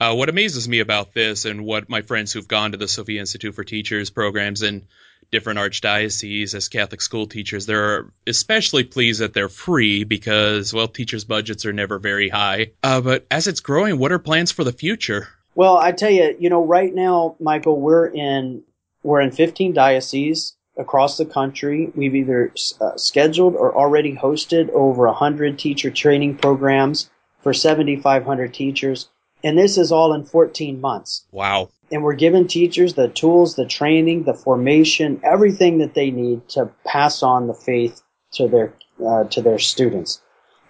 uh, 0.00 0.14
what 0.14 0.28
amazes 0.28 0.68
me 0.68 0.80
about 0.80 1.14
this, 1.14 1.44
and 1.44 1.64
what 1.64 1.88
my 1.88 2.02
friends 2.02 2.32
who've 2.32 2.48
gone 2.48 2.72
to 2.72 2.78
the 2.78 2.88
Sophia 2.88 3.20
Institute 3.20 3.54
for 3.54 3.64
Teachers 3.64 4.10
programs 4.10 4.62
in 4.62 4.86
different 5.30 5.58
archdioceses 5.58 6.54
as 6.54 6.68
Catholic 6.68 7.00
school 7.00 7.26
teachers, 7.26 7.66
they're 7.66 8.06
especially 8.26 8.84
pleased 8.84 9.20
that 9.20 9.34
they're 9.34 9.48
free 9.48 10.04
because, 10.04 10.72
well, 10.72 10.88
teachers' 10.88 11.24
budgets 11.24 11.66
are 11.66 11.72
never 11.72 11.98
very 11.98 12.28
high. 12.28 12.72
Uh, 12.82 13.00
but 13.00 13.26
as 13.30 13.46
it's 13.46 13.60
growing, 13.60 13.98
what 13.98 14.12
are 14.12 14.18
plans 14.18 14.50
for 14.50 14.64
the 14.64 14.72
future? 14.72 15.28
Well, 15.54 15.76
I 15.76 15.92
tell 15.92 16.10
you, 16.10 16.36
you 16.38 16.50
know, 16.50 16.64
right 16.64 16.94
now, 16.94 17.36
Michael, 17.40 17.80
we're 17.80 18.06
in 18.06 18.62
we're 19.02 19.20
in 19.20 19.30
15 19.30 19.74
dioceses 19.74 20.56
across 20.78 21.16
the 21.16 21.26
country. 21.26 21.92
We've 21.94 22.14
either 22.14 22.52
uh, 22.80 22.96
scheduled 22.96 23.54
or 23.56 23.74
already 23.76 24.14
hosted 24.14 24.70
over 24.70 25.06
100 25.06 25.58
teacher 25.58 25.90
training 25.90 26.36
programs 26.36 27.10
for 27.42 27.52
7,500 27.52 28.54
teachers. 28.54 29.08
And 29.44 29.58
this 29.58 29.78
is 29.78 29.92
all 29.92 30.12
in 30.14 30.24
14 30.24 30.80
months. 30.80 31.26
Wow. 31.30 31.70
And 31.90 32.02
we're 32.02 32.14
giving 32.14 32.46
teachers 32.46 32.94
the 32.94 33.08
tools, 33.08 33.54
the 33.54 33.66
training, 33.66 34.24
the 34.24 34.34
formation, 34.34 35.20
everything 35.22 35.78
that 35.78 35.94
they 35.94 36.10
need 36.10 36.48
to 36.50 36.70
pass 36.86 37.22
on 37.22 37.46
the 37.46 37.54
faith 37.54 38.02
to 38.32 38.48
their, 38.48 38.74
uh, 39.06 39.24
to 39.24 39.40
their 39.40 39.58
students. 39.58 40.20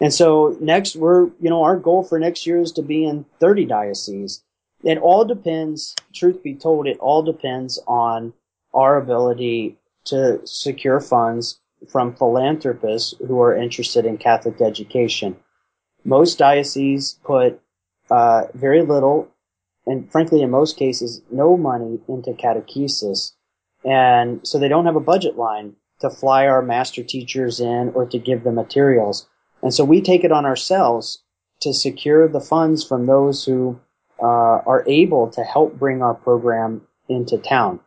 And 0.01 0.13
so 0.15 0.57
next, 0.61 0.97
we're, 0.97 1.25
you 1.41 1.51
know, 1.51 1.65
our 1.65 1.77
goal 1.77 2.05
for 2.05 2.19
next 2.19 2.47
year 2.47 2.61
is 2.61 2.73
to 2.73 2.83
be 2.83 3.05
in 3.05 3.25
30 3.41 3.65
dioceses. 3.65 4.43
It 4.85 4.99
all 4.99 5.25
depends, 5.25 5.97
truth 6.15 6.43
be 6.43 6.55
told, 6.55 6.87
it 6.87 6.99
all 6.99 7.23
depends 7.23 7.81
on 7.89 8.33
our 8.73 8.97
ability 8.97 9.78
to 10.11 10.41
secure 10.45 11.01
funds 11.01 11.61
from 11.89 12.15
philanthropists 12.15 13.15
who 13.27 13.41
are 13.41 13.57
interested 13.57 14.05
in 14.05 14.19
Catholic 14.19 14.61
education. 14.61 15.37
Most 16.05 16.39
dioceses 16.39 17.19
put 17.25 17.61
uh, 18.11 18.45
very 18.55 18.83
little, 18.83 19.29
and 19.87 20.11
frankly, 20.11 20.43
in 20.43 20.51
most 20.51 20.77
cases, 20.77 21.23
no 21.31 21.57
money 21.57 22.01
into 22.09 22.33
catechesis, 22.33 23.33
and 23.85 24.47
so 24.47 24.59
they 24.59 24.69
don't 24.69 24.87
have 24.87 24.97
a 24.97 25.01
budget 25.01 25.37
line 25.37 25.75
to 26.01 26.11
fly 26.11 26.47
our 26.47 26.63
master 26.63 27.03
teachers 27.03 27.61
in 27.61 27.91
or 27.95 28.07
to 28.07 28.19
give 28.19 28.45
them 28.45 28.55
materials. 28.55 29.29
And 29.63 29.75
so 29.75 29.85
we 29.85 30.01
take 30.01 30.25
it 30.25 30.33
on 30.33 30.47
ourselves 30.47 31.23
to 31.61 31.75
secure 31.75 32.29
the 32.29 32.41
funds 32.41 32.85
from 32.85 33.07
those 33.07 33.45
who 33.45 33.79
uh, 34.23 34.27
are 34.67 34.85
able 34.87 35.29
to 35.31 35.43
help 35.43 35.79
bring 35.79 36.03
our 36.03 36.15
program 36.15 36.87
into 37.09 37.39
town 37.39 37.81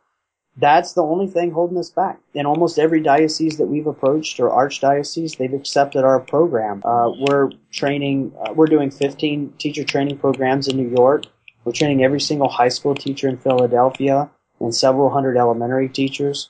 that's 0.62 0.94
the 0.94 1.04
only 1.04 1.28
thing 1.28 1.52
holding 1.52 1.78
us 1.78 1.90
back. 1.90 2.20
In 2.36 2.46
almost 2.46 2.78
every 2.78 3.02
diocese 3.02 3.58
that 3.58 3.66
we've 3.66 3.88
approached 3.88 4.40
or 4.40 4.50
archdiocese, 4.50 5.38
they've 5.38 5.54
accepted 5.54 6.04
our 6.04 6.20
program. 6.20 6.84
Uh, 6.86 7.12
we're 7.18 7.50
training, 7.72 8.32
uh, 8.40 8.54
we're 8.54 8.68
doing 8.68 8.92
15 8.92 9.54
teacher 9.58 9.84
training 9.84 10.20
programs 10.20 10.68
in 10.68 10.78
New 10.78 10.96
York. 10.96 11.26
We're 11.66 11.72
training 11.72 12.04
every 12.04 12.22
single 12.22 12.48
high 12.48 12.70
school 12.70 12.94
teacher 12.94 13.28
in 13.28 13.38
Philadelphia 13.38 14.30
and 14.60 14.74
several 14.74 15.10
hundred 15.10 15.36
elementary 15.36 15.90
teachers. 15.90 16.50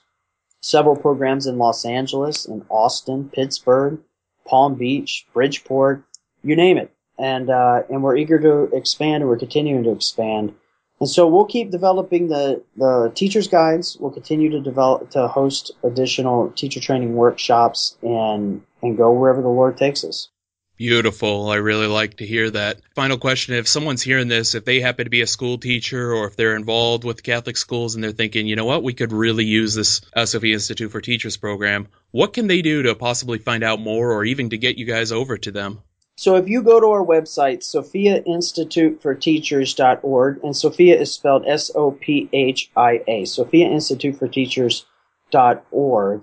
Several 0.62 0.96
programs 0.96 1.48
in 1.48 1.58
Los 1.58 1.86
Angeles, 1.86 2.46
in 2.46 2.66
Austin, 2.70 3.30
Pittsburgh, 3.30 4.00
Palm 4.46 4.76
Beach, 4.76 5.26
Bridgeport, 5.34 6.04
you 6.44 6.56
name 6.56 6.78
it. 6.78 6.94
And, 7.18 7.50
uh, 7.50 7.84
and 7.90 8.04
we're 8.04 8.18
eager 8.18 8.40
to 8.40 8.76
expand 8.76 9.24
and 9.24 9.30
we're 9.30 9.38
continuing 9.38 9.84
to 9.86 9.92
expand. 9.92 10.54
And 11.02 11.10
so 11.10 11.26
we'll 11.26 11.46
keep 11.46 11.72
developing 11.72 12.28
the, 12.28 12.62
the 12.78 13.12
teacher's 13.16 13.48
guides. 13.48 13.98
We'll 14.00 14.12
continue 14.12 14.52
to 14.52 14.60
develop, 14.60 15.10
to 15.10 15.28
host 15.28 15.72
additional 15.84 16.52
teacher 16.52 16.80
training 16.80 17.16
workshops 17.16 17.98
and, 18.04 18.62
and 18.84 18.96
go 18.96 19.12
wherever 19.12 19.42
the 19.42 19.48
Lord 19.48 19.78
takes 19.78 20.04
us. 20.04 20.30
Beautiful. 20.78 21.50
I 21.50 21.56
really 21.56 21.88
like 21.88 22.18
to 22.18 22.26
hear 22.28 22.52
that. 22.52 22.82
Final 22.94 23.18
question 23.18 23.56
if 23.56 23.68
someone's 23.68 24.04
hearing 24.04 24.28
this, 24.28 24.54
if 24.54 24.64
they 24.64 24.80
happen 24.80 25.06
to 25.06 25.10
be 25.10 25.22
a 25.22 25.28
school 25.28 25.58
teacher 25.58 26.14
or 26.14 26.28
if 26.28 26.36
they're 26.36 26.56
involved 26.56 27.04
with 27.04 27.24
Catholic 27.24 27.58
schools 27.58 27.96
and 27.96 28.04
they're 28.04 28.12
thinking, 28.12 28.46
you 28.46 28.56
know 28.56 28.66
what, 28.66 28.84
we 28.84 28.94
could 28.94 29.12
really 29.12 29.46
use 29.46 29.74
this 29.74 30.02
Sophia 30.26 30.54
Institute 30.54 30.92
for 30.92 31.02
Teachers 31.02 31.36
program, 31.36 31.88
what 32.12 32.34
can 32.34 32.46
they 32.46 32.62
do 32.62 32.84
to 32.84 32.94
possibly 32.94 33.40
find 33.40 33.64
out 33.64 33.80
more 33.80 34.12
or 34.12 34.24
even 34.24 34.52
to 34.52 34.58
get 34.60 34.78
you 34.78 34.86
guys 34.86 35.12
over 35.12 35.36
to 35.40 35.52
them? 35.52 35.82
So 36.22 36.36
if 36.36 36.48
you 36.48 36.62
go 36.62 36.80
to 36.80 36.86
our 36.86 37.04
website, 37.04 37.64
sophiainstituteforteachers.org, 37.64 40.40
and 40.44 40.56
Sophia 40.56 41.00
is 41.00 41.12
spelled 41.12 41.48
S-O-P-H-I-A, 41.48 43.24
sophiainstituteforteachers.org, 43.24 46.22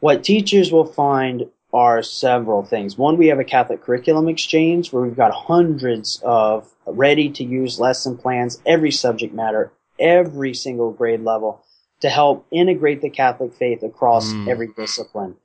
what 0.00 0.22
teachers 0.22 0.70
will 0.70 0.84
find 0.84 1.46
are 1.72 2.02
several 2.02 2.62
things. 2.62 2.98
One, 2.98 3.16
we 3.16 3.28
have 3.28 3.38
a 3.38 3.44
Catholic 3.44 3.80
curriculum 3.80 4.28
exchange 4.28 4.92
where 4.92 5.02
we've 5.02 5.16
got 5.16 5.32
hundreds 5.32 6.20
of 6.22 6.70
ready 6.84 7.30
to 7.30 7.42
use 7.42 7.80
lesson 7.80 8.18
plans, 8.18 8.60
every 8.66 8.90
subject 8.90 9.32
matter, 9.32 9.72
every 9.98 10.52
single 10.52 10.92
grade 10.92 11.22
level 11.22 11.64
to 12.00 12.10
help 12.10 12.46
integrate 12.50 13.00
the 13.00 13.08
Catholic 13.08 13.54
faith 13.54 13.82
across 13.82 14.30
mm. 14.30 14.46
every 14.46 14.68
discipline. 14.76 15.36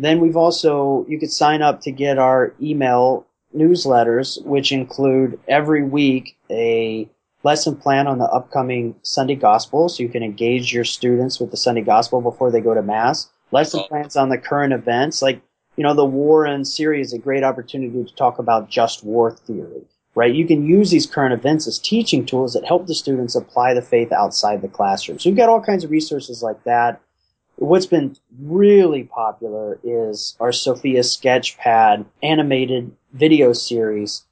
Then 0.00 0.18
we've 0.18 0.36
also, 0.36 1.06
you 1.08 1.20
could 1.20 1.30
sign 1.30 1.62
up 1.62 1.82
to 1.82 1.92
get 1.92 2.18
our 2.18 2.54
email 2.60 3.24
newsletters, 3.56 4.44
which 4.44 4.72
include 4.72 5.38
every 5.48 5.82
week 5.82 6.36
a 6.50 7.08
lesson 7.44 7.76
plan 7.76 8.06
on 8.06 8.18
the 8.18 8.26
upcoming 8.26 8.94
Sunday 9.02 9.34
Gospel, 9.34 9.88
so 9.88 10.02
you 10.02 10.08
can 10.08 10.22
engage 10.22 10.72
your 10.72 10.84
students 10.84 11.40
with 11.40 11.50
the 11.50 11.56
Sunday 11.56 11.80
Gospel 11.82 12.20
before 12.20 12.50
they 12.50 12.60
go 12.60 12.74
to 12.74 12.82
Mass. 12.82 13.30
Lesson 13.50 13.82
plans 13.88 14.16
on 14.16 14.28
the 14.28 14.38
current 14.38 14.72
events, 14.72 15.20
like, 15.20 15.42
you 15.76 15.84
know, 15.84 15.94
the 15.94 16.04
war 16.04 16.46
in 16.46 16.64
Syria 16.64 17.00
is 17.00 17.12
a 17.12 17.18
great 17.18 17.42
opportunity 17.42 18.04
to 18.04 18.14
talk 18.14 18.38
about 18.38 18.70
just 18.70 19.04
war 19.04 19.32
theory, 19.32 19.82
right? 20.14 20.34
You 20.34 20.46
can 20.46 20.64
use 20.64 20.90
these 20.90 21.06
current 21.06 21.34
events 21.34 21.66
as 21.66 21.78
teaching 21.78 22.24
tools 22.24 22.54
that 22.54 22.64
help 22.64 22.86
the 22.86 22.94
students 22.94 23.34
apply 23.34 23.74
the 23.74 23.82
faith 23.82 24.12
outside 24.12 24.62
the 24.62 24.68
classroom. 24.68 25.18
So 25.18 25.28
you've 25.28 25.38
got 25.38 25.48
all 25.48 25.60
kinds 25.60 25.84
of 25.84 25.90
resources 25.90 26.42
like 26.42 26.62
that. 26.64 27.00
What's 27.56 27.86
been 27.86 28.16
really 28.40 29.04
popular 29.04 29.78
is 29.84 30.36
our 30.40 30.52
Sophia 30.52 31.00
Sketchpad 31.00 32.06
animated 32.22 32.96
video 33.12 33.52
series 33.52 34.24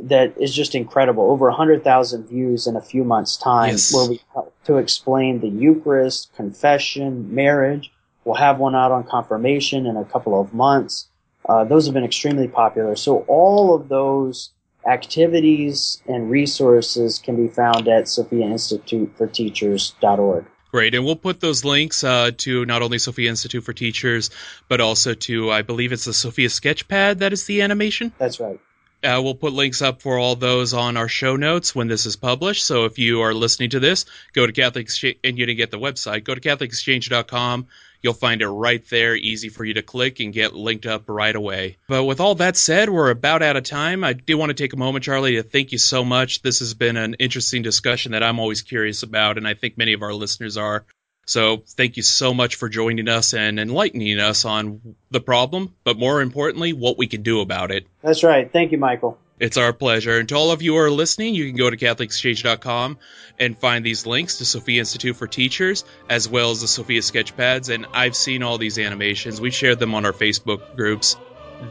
that 0.00 0.32
is 0.40 0.54
just 0.54 0.74
incredible. 0.74 1.30
Over 1.30 1.48
100,000 1.48 2.26
views 2.26 2.66
in 2.66 2.76
a 2.76 2.80
few 2.80 3.04
months' 3.04 3.36
time, 3.36 3.70
yes. 3.70 3.94
where 3.94 4.08
we 4.08 4.22
help 4.32 4.54
to 4.64 4.78
explain 4.78 5.40
the 5.40 5.48
Eucharist, 5.48 6.34
confession, 6.34 7.34
marriage. 7.34 7.92
We'll 8.24 8.36
have 8.36 8.58
one 8.58 8.74
out 8.74 8.90
on 8.92 9.04
confirmation 9.04 9.84
in 9.86 9.96
a 9.96 10.04
couple 10.04 10.40
of 10.40 10.54
months. 10.54 11.08
Uh, 11.48 11.64
those 11.64 11.86
have 11.86 11.94
been 11.94 12.04
extremely 12.04 12.48
popular. 12.48 12.96
So 12.96 13.20
all 13.28 13.74
of 13.74 13.88
those 13.88 14.50
activities 14.86 16.02
and 16.06 16.30
resources 16.30 17.18
can 17.18 17.36
be 17.36 17.48
found 17.52 17.88
at 17.88 18.04
SophiaInstituteForTeachers.org. 18.04 20.46
Great, 20.72 20.94
and 20.94 21.04
we'll 21.04 21.16
put 21.16 21.38
those 21.38 21.66
links 21.66 22.02
uh, 22.02 22.30
to 22.38 22.64
not 22.64 22.80
only 22.80 22.98
Sophia 22.98 23.28
Institute 23.28 23.62
for 23.62 23.74
Teachers, 23.74 24.30
but 24.68 24.80
also 24.80 25.12
to 25.12 25.50
I 25.50 25.60
believe 25.60 25.92
it's 25.92 26.06
the 26.06 26.14
Sophia 26.14 26.48
Sketchpad 26.48 27.18
that 27.18 27.34
is 27.34 27.44
the 27.44 27.60
animation. 27.60 28.10
That's 28.16 28.40
right. 28.40 28.58
Uh, 29.04 29.20
we'll 29.22 29.34
put 29.34 29.52
links 29.52 29.82
up 29.82 30.00
for 30.00 30.16
all 30.16 30.34
those 30.34 30.72
on 30.72 30.96
our 30.96 31.08
show 31.08 31.36
notes 31.36 31.74
when 31.74 31.88
this 31.88 32.06
is 32.06 32.16
published. 32.16 32.64
So 32.64 32.86
if 32.86 32.98
you 32.98 33.20
are 33.20 33.34
listening 33.34 33.70
to 33.70 33.80
this, 33.80 34.06
go 34.32 34.46
to 34.46 34.52
Catholic 34.52 34.84
Exchange, 34.84 35.18
and 35.22 35.36
you 35.36 35.44
didn't 35.44 35.58
get 35.58 35.72
the 35.72 35.78
website, 35.78 36.24
go 36.24 36.34
to 36.34 36.40
CatholicExchange.com. 36.40 37.66
You'll 38.02 38.14
find 38.14 38.42
it 38.42 38.48
right 38.48 38.84
there, 38.90 39.14
easy 39.14 39.48
for 39.48 39.64
you 39.64 39.74
to 39.74 39.82
click 39.82 40.18
and 40.20 40.32
get 40.32 40.54
linked 40.54 40.86
up 40.86 41.04
right 41.06 41.34
away. 41.34 41.76
But 41.88 42.04
with 42.04 42.20
all 42.20 42.34
that 42.36 42.56
said, 42.56 42.90
we're 42.90 43.10
about 43.10 43.42
out 43.42 43.56
of 43.56 43.62
time. 43.62 44.02
I 44.02 44.12
do 44.12 44.36
want 44.36 44.50
to 44.50 44.54
take 44.54 44.72
a 44.72 44.76
moment, 44.76 45.04
Charlie, 45.04 45.36
to 45.36 45.42
thank 45.42 45.72
you 45.72 45.78
so 45.78 46.04
much. 46.04 46.42
This 46.42 46.58
has 46.58 46.74
been 46.74 46.96
an 46.96 47.14
interesting 47.14 47.62
discussion 47.62 48.12
that 48.12 48.22
I'm 48.22 48.40
always 48.40 48.62
curious 48.62 49.02
about, 49.02 49.38
and 49.38 49.46
I 49.46 49.54
think 49.54 49.78
many 49.78 49.92
of 49.92 50.02
our 50.02 50.12
listeners 50.12 50.56
are. 50.56 50.84
So 51.26 51.62
thank 51.68 51.96
you 51.96 52.02
so 52.02 52.34
much 52.34 52.56
for 52.56 52.68
joining 52.68 53.08
us 53.08 53.32
and 53.32 53.60
enlightening 53.60 54.18
us 54.18 54.44
on 54.44 54.96
the 55.10 55.20
problem, 55.20 55.74
but 55.84 55.96
more 55.96 56.20
importantly, 56.20 56.72
what 56.72 56.98
we 56.98 57.06
can 57.06 57.22
do 57.22 57.40
about 57.40 57.70
it. 57.70 57.86
That's 58.02 58.24
right. 58.24 58.50
Thank 58.52 58.72
you, 58.72 58.78
Michael. 58.78 59.18
It's 59.42 59.56
our 59.56 59.72
pleasure. 59.72 60.18
And 60.18 60.28
to 60.28 60.36
all 60.36 60.52
of 60.52 60.62
you 60.62 60.74
who 60.74 60.78
are 60.78 60.88
listening, 60.88 61.34
you 61.34 61.48
can 61.48 61.56
go 61.56 61.68
to 61.68 61.76
CatholicExchange.com 61.76 62.96
and 63.40 63.58
find 63.58 63.84
these 63.84 64.06
links 64.06 64.38
to 64.38 64.44
Sophia 64.44 64.78
Institute 64.78 65.16
for 65.16 65.26
Teachers, 65.26 65.82
as 66.08 66.28
well 66.28 66.52
as 66.52 66.60
the 66.60 66.68
Sophia 66.68 67.00
Sketchpads. 67.00 67.68
And 67.68 67.88
I've 67.92 68.14
seen 68.14 68.44
all 68.44 68.56
these 68.56 68.78
animations. 68.78 69.40
We've 69.40 69.52
shared 69.52 69.80
them 69.80 69.96
on 69.96 70.06
our 70.06 70.12
Facebook 70.12 70.76
groups. 70.76 71.16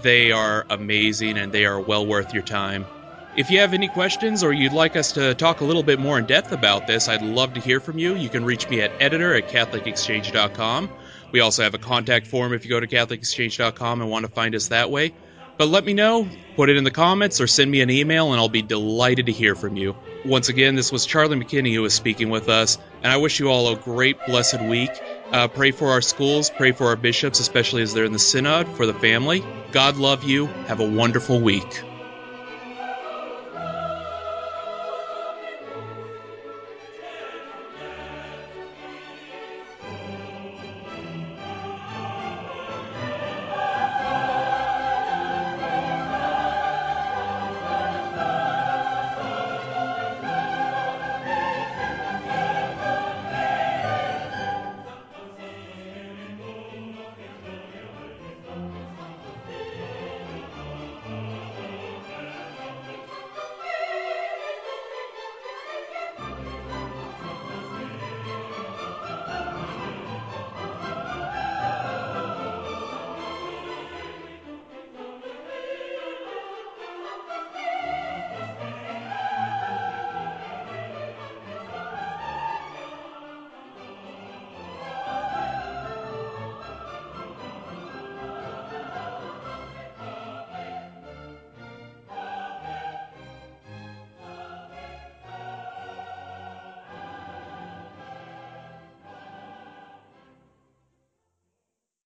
They 0.04 0.34
are 0.34 0.66
amazing 0.70 1.38
and 1.38 1.54
they 1.54 1.64
are 1.64 1.80
well 1.80 2.06
worth 2.06 2.34
your 2.34 2.44
time. 2.44 2.86
If 3.38 3.50
you 3.50 3.60
have 3.62 3.74
any 3.74 3.88
questions 3.88 4.44
or 4.44 4.52
you'd 4.52 4.74
like 4.74 4.98
us 4.98 5.14
to 5.14 5.34
talk 5.34 5.62
a 5.62 5.64
little 5.64 5.84
bit 5.84 5.98
more 5.98 6.20
in 6.20 6.26
depth 6.26 6.52
about 6.52 6.88
this, 6.88 7.08
I'd 7.08 7.22
love 7.22 7.54
to 7.54 7.62
hear 7.62 7.80
from 7.80 7.98
you. 7.98 8.16
You 8.16 8.28
can 8.28 8.44
reach 8.44 8.70
me 8.70 8.82
at 8.82 8.92
editor 9.00 9.34
at 9.34 9.48
CatholicExchange.com. 9.48 10.90
We 11.32 11.40
also 11.40 11.64
have 11.64 11.74
a 11.74 11.78
contact 11.78 12.28
form 12.28 12.52
if 12.52 12.66
you 12.66 12.70
go 12.70 12.82
to 12.82 12.88
CatholicExchange.com 12.88 14.02
and 14.02 14.12
want 14.12 14.26
to 14.26 14.32
find 14.34 14.56
us 14.56 14.68
that 14.68 14.92
way. 14.92 15.14
But 15.62 15.70
let 15.70 15.86
me 15.86 15.94
know, 15.94 16.28
put 16.56 16.72
it 16.72 16.78
in 16.78 16.84
the 16.84 16.90
comments, 16.90 17.40
or 17.40 17.46
send 17.46 17.70
me 17.70 17.82
an 17.82 17.92
email, 17.92 18.32
and 18.32 18.42
I'll 18.42 18.50
be 18.50 18.64
delighted 18.64 19.28
to 19.28 19.32
hear 19.32 19.54
from 19.54 19.76
you. 19.76 19.96
Once 20.26 20.50
again, 20.50 20.74
this 20.74 20.92
was 20.92 21.06
Charlie 21.06 21.38
McKinney 21.38 21.72
who 21.72 21.84
was 21.84 21.94
speaking 21.94 22.32
with 22.32 22.50
us, 22.50 22.80
and 23.04 23.14
I 23.14 23.18
wish 23.18 23.40
you 23.40 23.48
all 23.48 23.72
a 23.72 23.76
great, 23.76 24.26
blessed 24.26 24.60
week. 24.62 24.90
Uh, 25.32 25.48
pray 25.48 25.70
for 25.70 25.92
our 25.92 26.02
schools, 26.02 26.50
pray 26.50 26.72
for 26.72 26.88
our 26.88 26.96
bishops, 26.96 27.40
especially 27.40 27.84
as 27.84 27.94
they're 27.94 28.06
in 28.06 28.12
the 28.12 28.18
synod, 28.18 28.70
for 28.70 28.88
the 28.88 28.96
family. 28.96 29.44
God 29.72 29.98
love 29.98 30.24
you. 30.24 30.48
Have 30.66 30.80
a 30.80 30.90
wonderful 30.90 31.40
week. 31.40 31.84